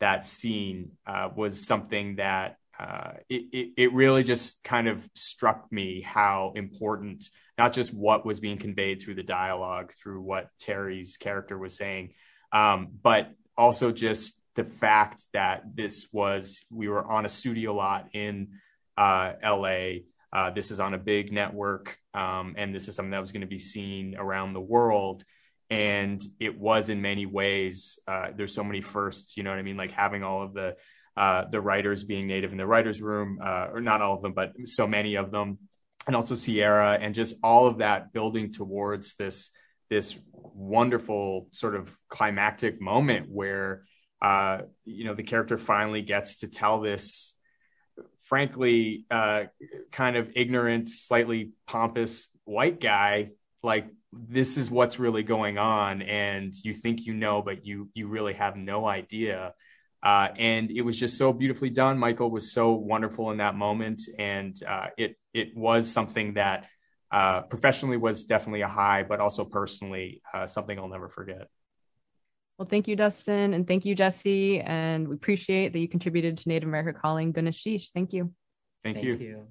that 0.00 0.24
scene 0.24 0.92
uh, 1.06 1.28
was 1.34 1.66
something 1.66 2.16
that 2.16 2.56
uh, 2.78 3.12
it, 3.28 3.46
it, 3.52 3.68
it 3.76 3.92
really 3.92 4.22
just 4.22 4.62
kind 4.62 4.86
of 4.86 5.08
struck 5.14 5.70
me 5.72 6.00
how 6.00 6.52
important 6.54 7.28
not 7.56 7.72
just 7.72 7.92
what 7.92 8.24
was 8.24 8.38
being 8.38 8.58
conveyed 8.58 9.02
through 9.02 9.16
the 9.16 9.22
dialogue, 9.22 9.92
through 9.92 10.20
what 10.20 10.48
Terry's 10.60 11.16
character 11.16 11.58
was 11.58 11.76
saying, 11.76 12.14
um, 12.52 12.88
but 13.02 13.32
also 13.56 13.90
just 13.90 14.37
the 14.58 14.64
fact 14.64 15.22
that 15.32 15.62
this 15.74 16.08
was 16.12 16.64
we 16.70 16.88
were 16.88 17.04
on 17.04 17.24
a 17.24 17.28
studio 17.28 17.74
lot 17.74 18.08
in 18.12 18.48
uh, 18.96 19.32
LA 19.42 20.00
uh, 20.32 20.50
this 20.50 20.70
is 20.70 20.80
on 20.80 20.94
a 20.94 20.98
big 20.98 21.32
network, 21.32 21.96
um, 22.14 22.54
and 22.58 22.74
this 22.74 22.88
is 22.88 22.94
something 22.94 23.12
that 23.12 23.20
was 23.20 23.32
going 23.32 23.40
to 23.40 23.46
be 23.46 23.58
seen 23.58 24.14
around 24.16 24.52
the 24.52 24.60
world. 24.60 25.24
And 25.70 26.22
it 26.40 26.58
was 26.58 26.88
in 26.88 27.02
many 27.02 27.26
ways. 27.26 27.98
Uh, 28.06 28.30
there's 28.34 28.54
so 28.54 28.64
many 28.64 28.80
firsts, 28.80 29.36
you 29.36 29.42
know 29.42 29.50
what 29.50 29.58
I 29.58 29.62
mean? 29.62 29.76
Like 29.76 29.92
having 29.92 30.22
all 30.22 30.42
of 30.42 30.54
the 30.54 30.76
uh, 31.16 31.46
the 31.50 31.60
writers 31.60 32.04
being 32.04 32.28
native 32.28 32.52
in 32.52 32.58
the 32.58 32.66
writers' 32.66 33.02
room, 33.02 33.40
uh, 33.42 33.68
or 33.72 33.80
not 33.80 34.00
all 34.00 34.14
of 34.14 34.22
them, 34.22 34.34
but 34.34 34.52
so 34.66 34.86
many 34.86 35.16
of 35.16 35.32
them, 35.32 35.58
and 36.06 36.14
also 36.14 36.36
Sierra, 36.36 36.96
and 37.00 37.14
just 37.14 37.36
all 37.42 37.66
of 37.66 37.78
that 37.78 38.12
building 38.12 38.52
towards 38.52 39.16
this 39.16 39.50
this 39.90 40.18
wonderful 40.32 41.48
sort 41.52 41.74
of 41.74 41.94
climactic 42.08 42.80
moment 42.80 43.28
where 43.28 43.84
uh, 44.20 44.62
you 44.84 45.04
know 45.04 45.14
the 45.14 45.22
character 45.22 45.58
finally 45.58 46.02
gets 46.02 46.38
to 46.38 46.48
tell 46.48 46.80
this 46.80 47.36
frankly 48.24 49.06
uh, 49.10 49.44
kind 49.90 50.16
of 50.16 50.30
ignorant, 50.36 50.88
slightly 50.88 51.52
pompous 51.66 52.28
white 52.44 52.80
guy, 52.80 53.30
like 53.62 53.88
this 54.12 54.56
is 54.56 54.70
what's 54.70 54.98
really 54.98 55.22
going 55.22 55.58
on, 55.58 56.02
and 56.02 56.54
you 56.64 56.72
think 56.72 57.06
you 57.06 57.14
know, 57.14 57.42
but 57.42 57.66
you 57.66 57.88
you 57.94 58.08
really 58.08 58.34
have 58.34 58.56
no 58.56 58.86
idea. 58.86 59.54
Uh, 60.00 60.28
and 60.36 60.70
it 60.70 60.82
was 60.82 60.98
just 60.98 61.18
so 61.18 61.32
beautifully 61.32 61.70
done. 61.70 61.98
Michael 61.98 62.30
was 62.30 62.52
so 62.52 62.72
wonderful 62.72 63.30
in 63.32 63.38
that 63.38 63.54
moment, 63.54 64.02
and 64.18 64.56
uh, 64.66 64.88
it 64.96 65.16
it 65.34 65.56
was 65.56 65.90
something 65.90 66.34
that 66.34 66.66
uh, 67.10 67.42
professionally 67.42 67.96
was 67.96 68.24
definitely 68.24 68.60
a 68.62 68.68
high, 68.68 69.02
but 69.02 69.20
also 69.20 69.44
personally 69.44 70.22
uh, 70.32 70.46
something 70.46 70.78
I'll 70.78 70.88
never 70.88 71.08
forget. 71.08 71.48
Well, 72.58 72.66
thank 72.68 72.88
you, 72.88 72.96
Dustin, 72.96 73.54
and 73.54 73.68
thank 73.68 73.84
you, 73.84 73.94
Jesse. 73.94 74.60
And 74.60 75.06
we 75.06 75.14
appreciate 75.14 75.72
that 75.72 75.78
you 75.78 75.88
contributed 75.88 76.38
to 76.38 76.48
Native 76.48 76.68
America 76.68 76.98
Calling. 76.98 77.32
Gunalchéesh. 77.32 77.90
Thank 77.94 78.12
you. 78.12 78.32
Thank, 78.82 78.96
Thank 78.96 79.06
you. 79.06 79.16
you. 79.16 79.46